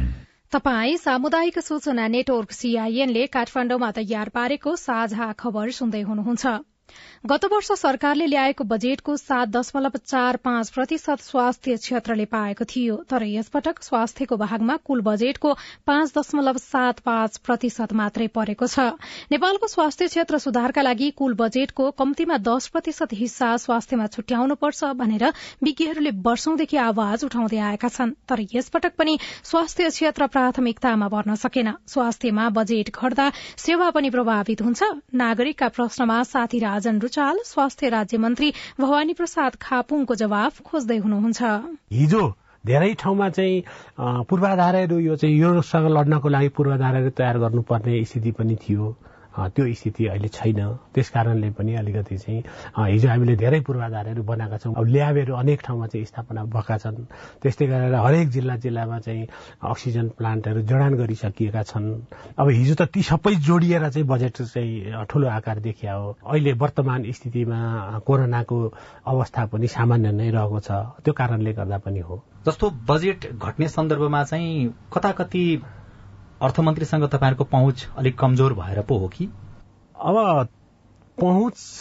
तपाई 0.54 0.98
सामुदायिक 0.98 1.60
सूचना 1.60 2.08
नेटवर्क 2.08 2.52
सीआईएनले 2.52 3.26
काठमाडौँमा 3.34 3.92
तयार 3.92 4.30
पारेको 4.30 4.76
साझा 4.76 5.32
खबर 5.40 5.72
सुन्दै 5.72 6.02
हुनुहुन्छ। 6.02 6.46
गत 7.26 7.46
वर्ष 7.52 7.72
सरकारले 7.72 8.26
ल्याएको 8.26 8.64
बजेटको 8.64 9.16
सात 9.18 9.50
दशमलव 9.50 9.96
चार 10.06 10.38
पाँच 10.38 10.70
प्रतिशत 10.70 11.22
स्वास्थ्य 11.22 11.76
क्षेत्रले 11.78 12.26
पाएको 12.26 12.66
थियो 12.66 12.96
तर 13.10 13.24
यसपटक 13.26 13.82
स्वास्थ्यको 13.84 14.38
भागमा 14.38 14.76
कुल 14.86 15.02
बजेटको 15.02 15.54
पाँच 15.88 16.14
दशमलव 16.18 16.58
सात 16.58 17.00
पाँच 17.00 17.38
प्रतिशत 17.38 17.94
मात्रै 17.94 18.28
परेको 18.36 18.68
छ। 18.68 18.86
नेपालको 19.32 19.68
स्वास्थ्य 19.68 20.08
क्षेत्र 20.08 20.38
सुधारका 20.38 20.82
लागि 20.82 21.10
कुल 21.18 21.34
बजेटको 21.34 21.90
कम्तीमा 21.94 22.38
दश 22.50 22.68
प्रतिशत 22.68 23.14
हिस्सा 23.14 23.50
स्वास्थ्यमा 23.66 24.08
छुट्याउनुपर्छ 24.08 24.92
भनेर 25.02 25.26
विज्ञहरूले 25.64 26.14
वर्षौंदेखि 26.22 26.78
आवाज 26.86 27.26
उठाउँदै 27.26 27.60
आएका 27.72 27.90
छन् 27.90 28.14
तर 28.30 28.46
यसपटक 28.54 28.96
पनि 28.98 29.18
स्वास्थ्य 29.44 29.90
क्षेत्र 29.90 30.28
प्राथमिकतामा 30.28 31.08
पर्न 31.08 31.36
सकेन। 31.38 31.74
स्वास्थ्यमा 31.88 32.50
बजेट 32.60 32.94
घट्दा 32.94 33.32
सेवा 33.58 33.90
पनि 33.98 34.10
प्रभावित 34.10 34.62
हुन्छ। 34.62 34.94
नागरिकका 35.16 35.74
प्रश्नमा 35.74 36.22
साथी 36.26 36.60
राजन 36.76 37.00
रुचाल 37.00 37.38
स्वास्थ्य 37.46 37.90
राज्य 37.90 38.18
मन्त्री 38.20 38.48
भवानी 38.80 39.14
प्रसाद 39.16 39.56
खापुङको 39.64 40.16
जवाफ 40.22 40.62
खोज्दै 40.68 40.98
हुनुहुन्छ। 41.04 41.42
हिजो 41.94 42.24
धेरै 42.66 42.94
ठाउँमा 43.00 43.30
चाहिँ 43.30 43.64
पूर्वाधारहरू 44.28 44.98
यो 45.00 45.16
चाहिँ 45.16 45.36
योसँग 45.40 45.88
लड्नको 45.98 46.30
लागि 46.36 46.50
पूर्वाधारहरू 46.58 47.10
तयार 47.16 47.38
गर्नुपर्ने 47.40 48.04
स्थिति 48.06 48.32
पनि 48.36 48.56
थियो। 48.64 48.88
त्यो 49.36 49.74
स्थिति 49.74 50.06
अहिले 50.08 50.28
छैन। 50.28 50.60
त्यस 50.94 51.10
कारणले 51.10 51.50
पनि 51.58 51.76
अलिकति 51.76 52.18
चाहिँ 52.18 52.42
हिजो 52.78 53.08
हामीले 53.10 53.36
धेरै 53.36 53.60
पूर्वाधारहरू 53.68 54.24
बनाएका 54.24 54.58
छौँ। 54.58 54.74
अब 54.76 54.86
ल्याबहरू 54.86 55.34
अनेक 55.36 55.60
ठाउँमा 55.66 55.88
चाहिँ 55.88 56.06
स्थापना 56.06 56.44
भएका 56.48 56.78
छन्। 56.78 57.06
त्यस्तै 57.42 57.66
गरेर 57.68 57.96
हरेक 57.96 58.28
जिल्ला 58.30 58.56
जिल्लामा 58.56 59.00
चाहिँ 59.00 59.28
अक्सिजन 59.64 60.08
प्लान्टहरू 60.18 60.62
जडान 60.62 60.94
गरिसकिएका 60.96 61.64
छन्। 61.64 61.88
अब 62.40 62.48
हिजो 62.50 62.76
त 62.80 62.88
ती 62.88 63.02
सबै 63.04 63.36
जोडिएर 63.36 63.90
चाहिँ 63.90 64.08
बजेट 64.08 64.42
चाहिँ 64.42 65.06
ठूलो 65.10 65.28
आकार 65.28 65.60
देखिया 65.60 65.94
हो। 65.94 66.18
अहिले 66.26 66.54
वर्तमान 66.54 67.12
स्थितिमा 67.12 67.60
कोरोनाको 68.08 68.58
अवस्था 69.06 69.46
पनि 69.52 69.68
सामान्य 69.68 70.12
नै 70.12 70.30
रहेको 70.32 70.60
छ। 70.60 70.72
त्यो 71.04 71.14
कारणले 71.14 71.54
गर्दा 71.54 71.78
पनि 71.78 72.00
हो। 72.00 72.24
जस्तो 72.48 72.70
बजेट 72.88 73.32
घट्ने 73.36 73.68
सन्दर्भमा 73.68 74.24
चाहिँ 74.24 74.74
कता 74.94 75.12
कति 75.12 75.44
अर्थमन्त्रीसँग 76.42 77.04
तपाईँहरूको 77.08 77.44
पहुँच 77.52 77.88
अलिक 77.98 78.18
कमजोर 78.20 78.54
भएर 78.54 78.82
पो 78.82 78.98
हो 78.98 79.08
कि? 79.08 79.30
अब 79.96 80.48
पहुँच 81.18 81.80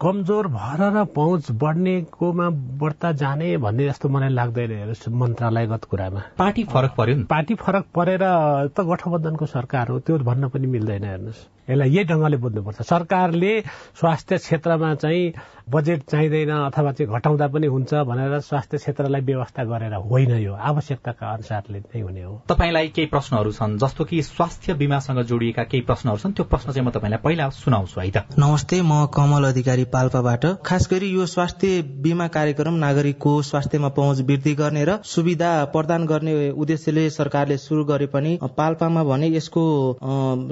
कमजोर 0.00 0.46
भएर 0.48 0.82
र 0.96 1.04
पहुँच 1.14 1.50
बढ्नेकोमा 1.50 2.48
बढ्ता 2.80 3.10
जाने 3.12 3.56
भन्ने 3.56 3.86
जस्तो 3.88 4.08
मलाई 4.08 4.28
लाग्दैन 4.30 4.70
हेर्नुहोस् 4.70 5.08
मन्त्रालयगत 5.10 5.84
कुरामा। 5.90 6.20
पार्टी 6.38 6.64
फरक 6.64 6.94
पर्यो 6.98 7.16
पार्टी 7.30 7.54
फरक 7.54 7.84
परेर 7.94 8.22
त 8.70 8.80
गठबन्धनको 8.90 9.46
सरकार 9.46 9.88
हो 9.90 9.98
त्यो 10.06 10.18
भन्न 10.22 10.48
पनि 10.48 10.66
मिल्दैन 10.66 11.04
हेर्नुहोस्। 11.04 11.46
यसलाई 11.70 11.90
यही 11.90 12.04
ढङ्गले 12.04 12.36
बुझ्नुपर्छ। 12.36 12.82
सरकारले 12.82 13.52
स्वास्थ्य 14.00 14.36
क्षेत्रमा 14.38 14.94
चाहिँ 14.94 15.32
बजेट 15.70 16.02
चाहिँदैन 16.10 16.50
अथवा 16.50 16.92
चाहिँ 16.92 17.12
घटाउँदा 17.14 17.46
पनि 17.46 17.66
हुन्छ 17.66 17.94
भनेर 18.10 18.38
स्वास्थ्य 18.42 18.78
क्षेत्रलाई 18.78 19.20
व्यवस्था 19.20 19.64
गरेर 19.64 19.94
होइन 20.10 20.32
यो 20.42 20.52
आवश्यकताका 20.52 21.26
अनुसारले 21.32 21.78
नै 21.78 22.00
हुने 22.00 22.22
हो। 22.22 22.34
तपाईँलाई 22.48 22.88
केही 22.90 23.06
प्रश्नहरू 23.06 23.52
छन्? 23.52 23.78
जस्तो 23.78 24.04
कि 24.04 24.22
स्वास्थ्य 24.22 24.74
बिमासँग 24.74 25.22
जोडिएका 25.30 25.62
केही 25.70 25.82
प्रश्नहरू 25.86 26.18
छन् 26.18 26.32
त्यो 26.34 26.44
प्रश्न 26.44 26.72
चाहिँ 26.72 26.86
म 26.86 26.90
तपाईँलाई 26.90 27.22
पहिला 27.22 27.48
सुनाउँछु 27.54 28.00
है 28.00 28.10
त। 28.10 28.34
नमस्ते 28.34 28.80
म 28.82 29.06
कमल 29.14 29.44
अधिकारी 29.48 29.84
पाल्पाबाट। 29.94 30.46
खास 30.66 30.88
गरी 30.90 31.08
यो 31.14 31.26
स्वास्थ्य 31.26 31.82
बिमा 32.02 32.26
कार्यक्रम 32.28 32.74
नागरिकको 32.74 33.32
स्वास्थ्यमा 33.42 33.88
पहुँच 33.94 34.20
वृद्धि 34.26 34.54
गर्ने 34.54 34.84
र 34.84 34.98
सुविधा 35.06 35.52
प्रदान 35.70 36.06
गर्ने 36.06 36.50
उद्देश्यले 36.50 37.08
सरकारले 37.10 37.58
शुरू 37.58 37.84
गरे 37.84 38.06
पनि 38.10 38.38
पाल्पामा 38.42 39.04
भने 39.04 39.28
यसको 39.28 39.62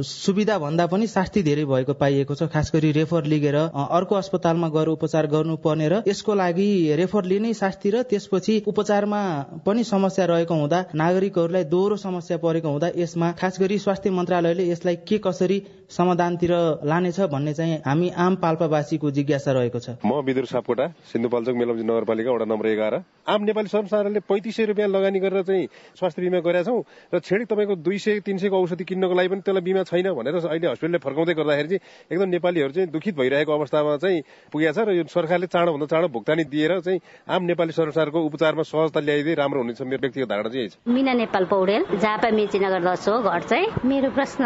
सुविधा 0.07 0.59
भन्दा 0.59 0.87
पनि 0.87 1.07
शास्ति 1.09 1.42
धेरै 1.42 1.64
भएको 1.64 1.94
पाइएको 1.94 2.35
छ। 2.35 2.49
खास 2.49 2.71
गरी 2.75 2.90
रेफर 2.92 3.25
लिगेर 3.27 3.57
अर्को 3.57 4.14
अस्पतालमा 4.14 4.68
गएर 4.68 4.88
उपचार 4.88 5.27
गर्नुपर्ने 5.27 5.88
र 5.88 6.03
यसको 6.09 6.35
लागि 6.35 6.68
रेफर 6.97 7.25
लिने 7.25 7.53
शास्ति 7.55 7.90
र 7.90 8.03
त्यसपछि 8.05 8.62
उपचारमा 8.68 9.23
पनि 9.66 9.85
समस्या 9.85 10.25
रहेको 10.27 10.55
हुँदा 10.55 10.85
नागरिकहरूलाई 10.94 11.64
दोहोरो 11.66 11.97
समस्या 11.99 12.37
परेको 12.38 12.68
हुँदा 12.68 12.88
यसमा 12.97 13.33
खास 13.40 13.61
गरी 13.61 13.79
स्वास्थ्य 13.79 14.11
मन्त्रालयले 14.11 14.68
यसलाई 14.68 14.97
के 15.09 15.18
कसरी 15.18 15.59
समाधानतिर 15.88 16.53
लानेछ 16.85 17.21
भन्ने 17.33 17.55
चाहिँ 17.55 17.77
हामी 17.87 18.09
आम 18.18 18.35
पाल्पावासीको 18.37 19.11
जिज्ञासा 19.11 19.53
रहेको 19.53 19.79
छ। 19.79 19.97
म 20.05 20.21
विदुर 20.21 20.47
सापकोटा 20.47 20.87
सिन्धुपाल्चोक 21.12 21.57
मेलम्ची 21.57 21.85
नगरपालिका 21.85 22.31
वडा 22.31 22.44
नम्बर 22.44 22.66
एघार। 22.68 22.94
आम 23.27 23.42
नेपाली 23.44 23.68
संसारले 23.68 24.21
पैँतिस 24.21 24.57
सय 24.57 24.64
रुपियाँ 24.66 24.88
लगानी 24.88 25.18
गरेर 25.21 25.42
चाहिँ 25.42 25.66
स्वास्थ्य 25.97 26.23
बिमा 26.23 26.40
गरेका 26.44 26.62
छौँ 26.62 26.83
र 27.09 27.18
छेडी 27.21 27.44
तपाईँको 27.44 27.75
दुई 27.81 27.99
सय 27.99 28.21
तिन 28.21 28.37
सयको 28.38 28.57
औषधि 28.59 28.85
किन्नको 28.85 29.14
लागि 29.14 29.29
पनि 29.29 29.40
त्यसलाई 29.40 29.64
बिमा 29.64 29.83
छैन 29.88 30.12
भनेर 30.12 30.37
अहिले 30.37 30.97
हस्पिटलले 30.98 31.04
फर्काउँदै 31.04 31.34
गर्दाखेरि 31.34 31.68
चाहिँ 31.68 31.80
एकदम 32.12 32.28
नेपालीहरू 32.28 32.72
चाहिँ 32.72 32.90
दुखित 32.90 33.14
भइरहेको 33.16 33.52
अवस्थामा 33.52 33.96
चाहिँ 33.96 34.22
पुगेको 34.52 34.72
छ 34.72 34.78
र 34.88 34.90
यो 34.98 35.04
सरकारले 35.08 35.46
चाँडोभन्दा 35.46 35.87
चाँडो 35.87 36.08
भुक्तानी 36.08 36.44
दिएर 36.44 36.80
चाहिँ 36.80 37.00
आम 37.28 37.42
नेपाली 37.44 37.72
संसारको 37.72 38.18
उपचारमा 38.18 38.62
सहजता 38.62 39.00
ल्याइदिए 39.00 39.34
राम्रो 39.34 39.61
हुनेछ 39.62 39.80
मेरो 39.82 40.00
व्यक्तिगत 40.02 40.28
धारणा 40.28 40.48
चाहिँ 40.48 40.62
यही 40.62 40.68
छ। 40.68 40.76
मिना 40.88 41.12
नेपाल 41.12 41.44
पौडेल 41.46 41.82
झापा 41.98 42.30
मेची 42.30 42.58
नगर 42.58 42.82
दस 42.84 43.08
हो 43.08 43.14
घर 43.22 43.42
चाहिँ। 43.42 43.66
मेरो 43.84 44.11
प्रश्न 44.11 44.44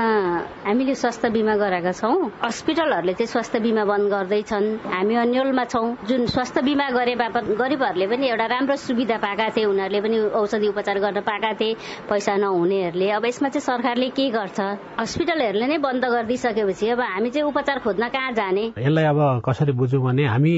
हामीले 0.66 0.94
स्वास्थ्य 0.94 1.30
बिमा 1.30 1.54
गराएका 1.56 1.92
छौँ? 1.92 2.30
हस्पिटलहरूले 2.44 3.12
चाहिँ 3.12 3.30
स्वास्थ्य 3.32 3.58
बिमा 3.60 3.84
बन्द 3.84 4.06
गर्दैछन्। 4.12 4.66
हामी 4.92 5.14
अन्यलमा 5.22 5.64
छौँ। 5.64 5.86
जुन 6.08 6.26
स्वास्थ्य 6.26 6.62
बिमा 6.62 6.88
गरे 6.90 7.14
बापत 7.16 7.44
गरिबहरूले 7.60 8.06
पनि 8.06 8.28
एउटा 8.28 8.46
राम्रो 8.46 8.76
सुविधा 8.76 9.16
पाएका 9.16 9.48
थिए 9.56 9.64
उनीहरूले 9.64 10.00
पनि 10.02 10.18
औषधि 10.36 10.68
उपचार 10.68 10.98
गर्न 11.00 11.20
पाएका 11.22 11.52
थिए 11.60 11.74
पैसा 12.10 12.36
नहुनेहरूले। 12.36 13.10
अब 13.10 13.24
यसमा 13.26 13.48
चाहिँ 13.48 13.66
सरकारले 13.66 14.08
के 14.10 14.28
गर्छ? 14.30 14.60
हस्पिटलहरूले 15.00 15.66
नै 15.66 15.78
बन्द 15.78 16.04
गरिदिइसकेपछि 16.32 16.88
अब 16.88 17.00
हामी 17.00 17.30
चाहिँ 17.30 17.46
उपचार 17.48 17.78
खोज्न 17.84 18.08
कहाँ 18.08 18.32
जाने? 18.32 18.64
यसलाई 18.78 19.04
अब 19.04 19.42
कसरी 19.44 19.72
बुझौँ 19.76 20.00
भने 20.02 20.24
हामी 20.26 20.56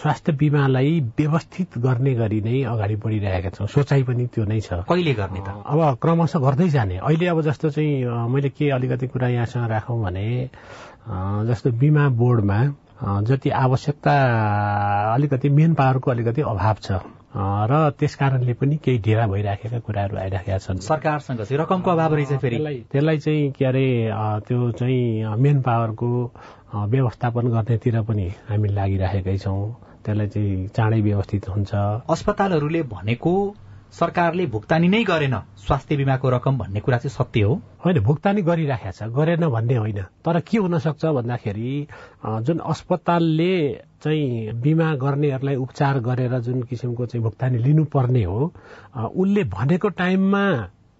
स्वास्थ्य 0.00 0.32
बिमालाई 0.32 1.00
व्यवस्थित 1.18 1.78
गर्ने 1.78 2.14
गरी 2.14 2.40
नै 2.40 2.62
अगाडि 2.64 2.96
बढिरहेका 2.96 3.50
छौँ। 3.52 3.66
सोचाइ 3.68 4.02
पनि 4.08 4.26
त्यो 4.32 4.44
नै 4.48 4.60
छ। 4.60 4.80
कहिले 4.88 5.12
गर्ने 5.14 5.40
त? 5.44 5.48
अब 5.60 6.00
क्रमशः 6.00 6.40
गर्दै 6.40 6.68
जाने। 6.72 6.96
अहिले 7.04 7.26
अब 7.26 7.40
जस्तो 7.42 7.70
चाहिँ 7.70 8.28
मैले 8.32 8.48
के 8.48 8.70
अलिकति 8.72 9.06
कुरा 9.12 9.28
यहाँसँग 9.28 9.68
राखौँ 9.68 10.00
भने 10.02 10.48
जस्तो 11.48 11.70
बिमा 11.76 12.08
बोर्डमा 12.16 12.58
जति 13.28 13.50
आवश्यकता 13.50 14.14
अलिकति 15.14 15.48
मेन 15.48 15.74
पावरको 15.74 16.10
अलिकति 16.10 16.42
अभाव 16.42 16.76
छ। 16.80 17.19
र 17.34 17.88
त्यस 18.00 18.14
कारणले 18.16 18.52
पनि 18.58 18.76
केही 18.84 18.98
ढिला 18.98 19.26
भइराखेका 19.26 19.78
कुराहरू 19.86 20.16
आइराखेका 20.18 20.58
छन्। 20.58 20.78
सरकारसँग 20.82 21.40
चाहिँ 21.46 21.58
रकमको 21.62 21.90
अभाव 21.90 22.14
रहेछ 22.14 22.32
फेरि। 22.42 22.58
त्यसलाई 22.90 23.18
चाहिँ 23.18 23.50
के 23.54 23.64
अरे 23.64 23.86
त्यो 24.48 24.70
चाहिँ 24.74 25.36
मेन 25.38 25.60
पावरको 25.62 26.10
व्यवस्थापन 26.74 27.48
गर्नेतिर 27.54 28.00
पनि 28.02 28.26
हामी 28.50 28.68
लागिराखेकै 28.74 29.36
छौँ। 29.38 29.62
त्यसलाई 30.04 30.26
चाहिँ 30.26 30.66
चाँडै 30.74 31.00
व्यवस्थित 31.00 31.48
हुन्छ। 31.48 31.70
अस्पतालहरूले 32.10 32.82
भनेको 32.90 33.34
सरकारले 33.90 34.46
भुक्तानी 34.46 34.88
नै 34.88 35.02
गरेन। 35.04 35.34
स्वास्थ्य 35.66 35.96
बिमाको 35.96 36.28
रकम 36.30 36.58
भन्ने 36.58 36.80
कुरा 36.80 36.98
चाहिँ 36.98 37.10
सत्य 37.10 37.42
हो। 37.42 37.54
होइन 37.84 37.98
भुक्तानी 38.00 38.42
गरिराखेको 38.42 38.92
छ। 38.92 39.10
गरेन 39.10 39.48
भन्ने 39.50 39.76
होइन। 39.76 40.00
तर 40.24 40.40
के 40.40 40.58
हुन 40.58 40.78
सक्छ 40.78 41.04
भन्दाखेरि 41.18 41.70
जुन 42.46 42.58
अस्पतालले 42.62 43.54
चाहिँ 44.02 44.52
बिमा 44.62 44.94
गर्नेहरूलाई 44.94 45.56
उपचार 45.56 45.98
गरेर 46.00 46.38
जुन 46.38 46.62
किसिमको 46.70 47.06
चाहिँ 47.06 47.22
भुक्तानी 47.24 47.58
लिनुपर्ने 47.58 48.24
हो 48.24 48.40
उसले 48.94 49.44
भनेको 49.44 49.88
टाइममा 49.90 50.44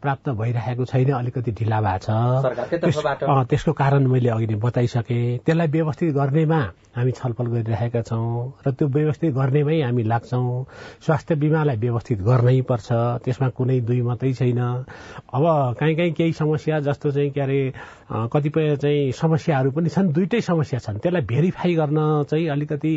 प्राप्त 0.02 0.28
भइरहेको 0.40 0.84
छैन 0.84 1.10
अलिकति 1.12 1.52
ढिला 1.52 1.80
भएको 1.80 1.98
छ। 2.00 3.46
त्यसको 3.50 3.72
कारण 3.72 4.06
मैले 4.08 4.28
अघि 4.30 4.46
नै 4.46 4.56
बताइसके 4.56 5.18
त्यसलाई 5.44 5.68
व्यवस्थित 5.68 6.14
गर्नेमा 6.14 6.60
हामी 6.96 7.12
छलफल 7.12 7.46
गरिरहेका 7.46 8.00
छौँ 8.02 8.52
र 8.66 8.70
त्यो 8.72 8.88
व्यवस्थित 8.88 9.34
गर्नेमै 9.34 9.80
हामी 9.82 10.02
लाग्छौँ। 10.02 10.64
स्वास्थ्य 11.06 11.34
बिमालाई 11.36 11.76
व्यवस्थित 11.76 12.18
गर्नै 12.22 12.60
पर्छ 12.70 12.88
त्यसमा 13.24 13.48
कुनै 13.54 13.80
दुई 13.86 14.00
मात्रै 14.02 14.32
छैन। 14.40 14.58
अब 14.58 15.44
काहीँ 15.78 15.94
काहीँ 15.96 16.12
केही 16.18 16.32
समस्या 16.32 16.80
जस्तो 16.88 17.10
चाहिँ 17.12 17.30
के 17.30 17.40
अरे 17.40 17.60
कतिपय 18.32 18.76
चाहिँ 18.82 19.12
समस्याहरू 19.12 19.70
पनि 19.70 19.88
छन् 19.88 20.12
दुइटै 20.12 20.40
समस्या 20.40 20.78
छन्। 20.80 20.98
त्यसलाई 20.98 21.22
भेरिफाई 21.22 21.74
गर्न 21.76 22.24
चाहिँ 22.30 22.48
अलिकति 22.48 22.92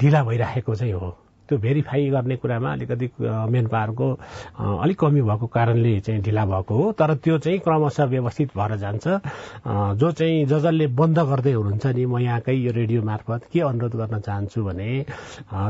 ढिला 0.00 0.22
भइराखेको 0.24 0.74
चाहिँ 0.74 0.92
हो। 0.92 1.27
त्यो 1.48 1.58
भेरिफाई 1.58 2.08
गर्ने 2.10 2.36
कुरामा 2.36 2.72
अलिकति 2.72 3.06
मेन 3.52 3.66
पावरको 3.72 4.06
अलिक 4.84 4.98
कमी 5.00 5.22
भएको 5.22 5.46
कारणले 5.56 5.98
चाहिँ 6.00 6.20
ढिला 6.22 6.44
भएको 6.46 6.74
हो। 6.74 6.92
तर 6.98 7.14
त्यो 7.24 7.38
चाहिँ 7.38 7.58
क्रमशः 7.64 8.04
व्यवस्थित 8.04 8.50
भएर 8.56 8.76
जान्छ। 8.76 9.06
जो 10.00 10.10
चाहिँ 10.12 10.44
जजलले 10.46 10.86
बन्द 11.00 11.18
गर्दै 11.30 11.52
हुनुहुन्छ 11.52 11.86
नि 11.96 12.04
म 12.06 12.18
यहाँकै 12.18 12.54
यो 12.54 12.72
रेडियो 12.72 13.02
मार्फत 13.02 13.48
के 13.52 13.60
अनुरोध 13.60 13.94
गर्न 13.96 14.20
चाहन्छु 14.20 14.64
भने 14.64 14.90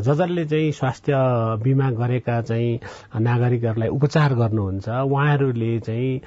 जजलले 0.06 0.44
चाहिँ 0.46 0.72
स्वास्थ्य 0.72 1.12
बिमा 1.62 1.90
गरेका 2.00 2.40
चाहिँ 2.42 3.20
नागरिकहरूलाई 3.20 3.88
उपचार 3.88 4.34
गर्नुहुन्छ। 4.34 4.88
उहाँहरूले 4.88 5.78
चाहिँ 5.86 6.20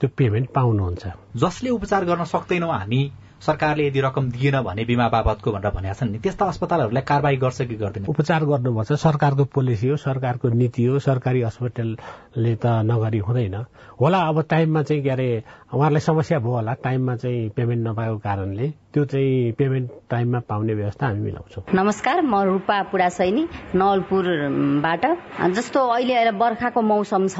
त्यो 0.00 0.08
पेमेन्ट 0.18 0.48
पाउनुहुन्छ। 0.54 1.06
जसले 1.42 1.70
उपचार 1.70 2.04
गर्न 2.04 2.24
सक्दैनौ 2.34 2.70
हामी 2.70 3.02
सरकारले 3.40 3.86
यदि 3.86 4.00
रकम 4.00 4.30
दिएन 4.30 4.60
भने 4.62 4.84
बिमा 4.84 5.08
बाबतको 5.08 5.52
भनेर 5.52 5.70
भनेका 5.70 5.94
छन् 5.94 6.10
नि 6.10 6.18
त्यस्ता 6.18 6.44
अस्पतालहरूलाई 6.46 7.02
कारवाही 7.02 7.36
गर्छ 7.36 7.62
कि 7.62 7.74
गर्दैन? 7.74 8.04
उपचार 8.10 8.44
गर्नुपर्छ। 8.44 8.92
सरकारको 8.98 9.44
पोलिसी 9.54 9.88
हो 9.88 9.96
सरकारको 9.96 10.48
नीति 10.48 10.84
हो 10.84 10.98
सरकारी 10.98 11.42
अस्पतालले 11.46 12.54
त 12.58 12.66
नगरी 12.90 13.18
हुँदैन। 13.18 13.54
होला 14.00 14.18
अब 14.18 14.42
टाइममा 14.50 14.82
चाहिँ 14.82 15.02
के 15.02 15.10
अरे 15.10 15.28
उहाँहरूलाई 15.74 16.00
समस्या 16.00 16.38
भयो 16.38 16.52
होला 16.52 16.72
टाइममा 16.82 17.16
चाहिँ 17.16 17.48
पेमेन्ट 17.56 17.88
नपाएको 17.88 18.18
कारणले। 18.18 18.72
त्यो 18.88 19.04
चाहिँ 19.04 19.52
पेमेन्ट 19.52 19.90
टाइममा 20.10 20.38
पाउने 20.48 20.74
व्यवस्था 20.74 21.06
हामी 21.06 21.20
मिलाउँछौँ। 21.20 21.62
नमस्कार 21.76 22.20
म 22.24 22.40
रूपा 22.48 22.76
पुरा 22.88 23.08
सैनी 23.12 23.44
नवलपुरबाट। 23.76 25.04
जस्तो 25.52 25.80
अहिले 25.92 26.32
बर्खाको 26.32 26.80
मौसम 26.80 27.26
छ 27.28 27.36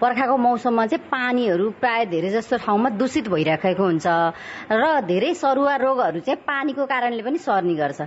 बर्खाको 0.00 0.36
मौसममा 0.36 0.86
चाहिँ 0.86 1.04
पानीहरू 1.12 1.70
प्राय 1.76 2.06
धेरै 2.08 2.30
जस्तो 2.32 2.56
ठाउँमा 2.64 2.88
दूषित 2.96 3.28
भइराखेको 3.28 3.84
हुन्छ 3.84 4.06
र 4.72 4.84
धेरै 5.12 5.34
सरुवा 5.36 5.76
रोगहरू 5.76 6.20
चाहिँ 6.24 6.40
पानीको 6.40 6.86
कारणले 6.88 7.22
पनि 7.22 7.38
सर्ने 7.38 7.74
गर्छ। 7.76 8.00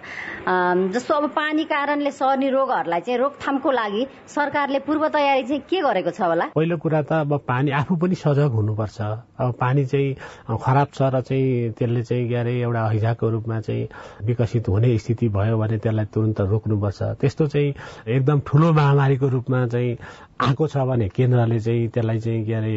जस्तो 0.89 1.13
अब 1.13 1.30
पानी 1.38 1.63
कारणले 1.69 2.12
सर्ने 2.17 2.49
रोगहरूलाई 2.49 3.01
चाहिँ 3.06 3.19
रोकथामको 3.19 3.71
लागि 3.71 4.08
सरकारले 4.25 4.80
पूर्व 4.89 5.08
तयारी 5.13 5.43
चाहिँ 5.45 5.62
के 5.69 5.82
गरेको 5.86 6.12
छ 6.17 6.21
होला? 6.34 6.45
पहिलो 6.58 6.78
कुरा 6.82 7.01
त 7.06 7.30
अब 7.30 7.45
पानी 7.45 7.71
आफू 7.78 7.93
पनि 8.01 8.15
सजग 8.17 8.58
हुनुपर्छ। 8.58 8.97
अब 9.38 9.54
पानी 9.54 9.86
चाहिँ 9.86 10.58
खराब 10.58 10.88
छ 10.97 11.13
र 11.13 11.21
चाहिँ 11.21 11.78
त्यसले 11.78 12.01
चाहिँ 12.01 12.25
अरे 12.56 12.63
एउटा 12.63 12.88
हैजाको 12.89 13.30
रूपमा 13.30 13.60
चाहिँ 13.60 13.88
विकसित 14.24 14.68
हुने 14.70 14.98
स्थिति 14.98 15.28
भयो 15.30 15.58
भने 15.60 15.78
त्यसलाई 15.84 16.06
तुरन्त 16.13 16.41
रोक्नुपर्छ। 16.41 17.02
त्यस्तो 17.20 17.48
चाहिँ 17.48 17.74
एकदम 18.08 18.39
ठुलो 18.48 18.72
महामारीको 18.74 19.28
रूपमा 19.28 19.65
चाहिँ 19.68 19.98
आएको 20.41 20.68
छ 20.68 20.78
भने 20.88 21.08
केन्द्रले 21.12 21.60
चाहिँ 21.60 21.88
त्यसलाई 21.91 22.20
चाहिँ 22.20 22.46
के 22.46 22.54
अरे 22.54 22.76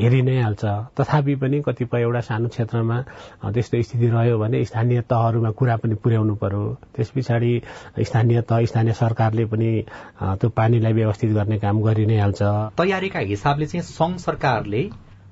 हेरि 0.00 0.22
नै 0.22 0.40
हाल्छ। 0.40 0.64
तथापि 0.96 1.34
पनि 1.36 1.60
कतिपय 1.68 2.00
एउटा 2.00 2.20
सानो 2.20 2.48
क्षेत्रमा 2.48 3.00
त्यस्तो 3.52 3.82
स्थिति 3.82 4.08
रह्यो 4.08 4.38
भने 4.38 4.64
स्थानीय 4.64 5.00
तहहरूमा 5.04 5.50
कुरा 5.52 5.76
पनि 5.84 5.94
पुर्याउनु 6.00 6.34
पर्यो। 6.40 6.64
त्यस 6.96 7.10
पछाडि 7.16 7.52
स्थानीय 8.00 8.40
तह 8.48 8.64
स्थानीय 8.64 8.92
सरकारले 8.92 9.44
पनि 9.52 9.70
त्यो 10.40 10.48
पानीलाई 10.48 10.92
व्यवस्थित 10.92 11.30
गर्ने 11.36 11.58
काम 11.60 11.82
गरि 11.82 12.06
नै 12.06 12.18
हाल्छ। 12.20 12.42
तयारीका 12.80 13.18
हिसाबले 13.32 13.66
चाहिँ 13.66 13.82
संघ 13.84 14.16
सरकारले 14.18 14.82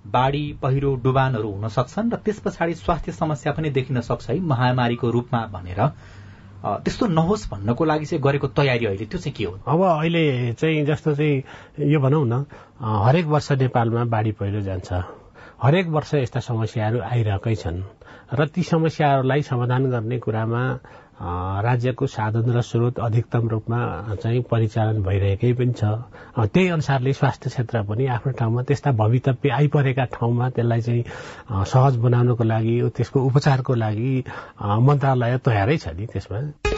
बाढ़ी 0.05 0.45
पहिरो 0.63 0.95
डुबानहरू 1.05 1.51
हुन 1.53 1.69
सक्छन् 1.69 2.11
र 2.13 2.17
त्यस 2.25 2.39
पछाडि 2.45 2.75
स्वास्थ्य 2.75 3.13
समस्या 3.13 3.53
पनि 3.53 3.71
देखिन 3.71 4.01
सक्छ 4.01 4.31
है 4.31 4.39
महामारीको 4.41 5.11
रूपमा 5.11 5.47
भनेर। 5.53 5.81
त्यस्तो 6.63 7.07
नहोस् 7.07 7.49
भन्नको 7.51 7.85
लागि 7.85 8.07
चाहिँ 8.07 8.23
गरेको 8.23 8.47
तयारी 8.51 8.87
अहिले 8.87 9.07
त्यो 9.07 9.19
चाहिँ 9.19 9.35
के 9.35 9.45
हो? 9.45 9.53
अब 9.67 9.81
अहिले 9.83 10.53
चाहिँ 10.59 10.85
जस्तो 10.87 11.15
चाहिँ 11.15 11.91
यो 11.91 12.01
भनौँ 12.01 12.25
न 12.27 12.45
हरेक 12.83 13.27
वर्ष 13.27 13.53
नेपालमा 13.53 14.05
बाढी 14.07 14.33
पहिरो 14.39 14.61
जान्छ। 14.61 14.93
हरेक 15.63 15.87
वर्ष 15.89 16.15
यस्ता 16.15 16.41
समस्याहरू 16.41 16.99
आइरहेकै 17.03 17.55
छन्। 17.55 17.83
र 18.35 18.47
ती 18.47 18.63
समस्याहरूलाई 18.63 19.43
समाधान 19.43 19.91
गर्ने 19.91 20.19
कुरामा 20.19 20.63
राज्यको 21.23 22.07
साधन 22.07 22.51
र 22.51 22.61
स्रोत 22.61 22.99
अधिकतम 22.99 23.49
रूपमा 23.49 23.81
चाहिँ 24.23 24.43
परिचालन 24.51 25.03
भइरहेकै 25.03 25.53
पनि 25.53 25.73
छ। 25.73 25.85
त्यही 26.51 26.69
अनुसारले 26.69 27.13
स्वास्थ्य 27.13 27.51
क्षेत्र 27.51 27.83
पनि 27.87 28.07
आफ्नो 28.07 28.33
ठाउँमा 28.33 28.63
त्यस्ता 28.63 28.93
भवितव्य 28.93 29.51
आइपरेका 29.51 30.05
ठाउँमा 30.19 30.51
त्यसलाई 30.51 30.81
चाहिँ 30.81 31.05
सहज 31.65 31.97
बनाउनको 32.03 32.45
लागि 32.45 32.77
त्यसको 32.97 33.23
उपचारको 33.23 33.75
लागि 33.75 34.13
मन्त्रालय 34.83 35.39
तयारै 35.39 35.79
छ 35.79 35.95
नि 35.95 36.07
त्यसमा। 36.11 36.72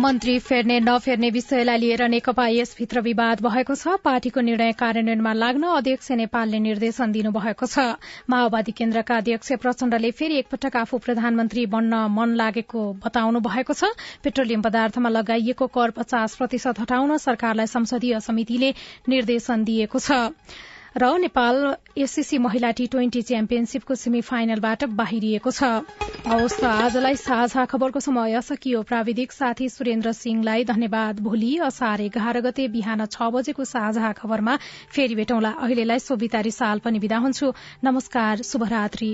मन्त्री 0.00 0.38
फेर्ने 0.38 0.78
नफेर्ने 0.80 1.28
विषयलाई 1.30 1.78
लिएर 1.78 2.02
नेकपा 2.08 2.46
यसभित्र 2.48 3.00
विवाद 3.00 3.40
भएको 3.46 3.74
छ। 3.74 3.96
पार्टीको 4.00 4.40
निर्णय 4.40 4.72
कार्यान्वयनमा 4.72 5.32
लाग्न 5.34 5.64
अध्यक्ष 5.76 6.10
नेपालले 6.20 6.58
निर्देशन 6.58 7.12
दिनुभएको 7.12 7.66
छ। 7.66 7.84
माओवादी 8.24 8.72
केन्द्रका 8.72 9.16
अध्यक्ष 9.16 9.52
प्रचण्डले 9.60 10.10
फेरि 10.16 10.38
एकपटक 10.38 10.76
आफू 10.76 10.98
प्रधानमन्त्री 11.04 11.66
बन्न 11.68 12.00
मन 12.16 12.34
लागेको 12.34 12.86
बताउनु 13.04 13.44
भएको 13.44 13.76
छ। 13.76 13.92
पेट्रोलियम 14.24 14.62
पदार्थमा 14.62 15.08
लगाइएको 15.10 15.66
कर 15.68 15.90
पचास 16.00 16.36
प्रतिशत 16.36 16.80
हटाउन 16.80 17.16
सरकारलाई 17.20 17.66
संसदीय 17.68 18.20
समितिले 18.24 18.74
निर्देशन 19.08 19.64
दिएको 19.64 19.98
छ। 20.00 20.32
र 20.96 21.06
नेपाल 21.18 21.56
एससीसी 21.98 22.38
महिला 22.38 22.70
टी 22.78 22.86
ट्वेन्टी 22.90 23.20
च्याम्पियनशीपको 23.22 23.94
सेमी 23.94 24.20
फाइनलबाट 24.20 24.84
बाहिरिएको 24.98 25.50
छ। 25.50 25.86
हवस् 26.26 26.58
त 26.60 26.64
आजलाई 26.66 27.16
साझा 27.16 27.64
खबरको 27.64 28.00
समय 28.00 28.40
सकियो। 28.42 28.82
प्राविधिक 28.82 29.32
साथी 29.32 29.68
सुरेन्द्र 29.70 30.12
सिंहलाई 30.12 30.64
धन्यवाद। 30.66 31.20
भोलि 31.22 31.56
असार 31.62 32.00
एघार 32.02 32.40
गते 32.42 32.68
बिहान 32.74 33.06
छ 33.06 33.30
बजेको 33.30 33.64
साझा 33.64 34.12
खबरमा 34.18 34.56
फेरि 34.90 35.14
भेटौँला। 35.14 35.54
अहिलेलाई 35.62 35.98
सोभिता 36.02 36.40
रिसाल 36.50 36.78
पनि 36.84 36.98
विदा 36.98 37.18
हुन्छु। 37.22 37.52
नमस्कार 37.84 38.42
शुभरात्री। 38.42 39.12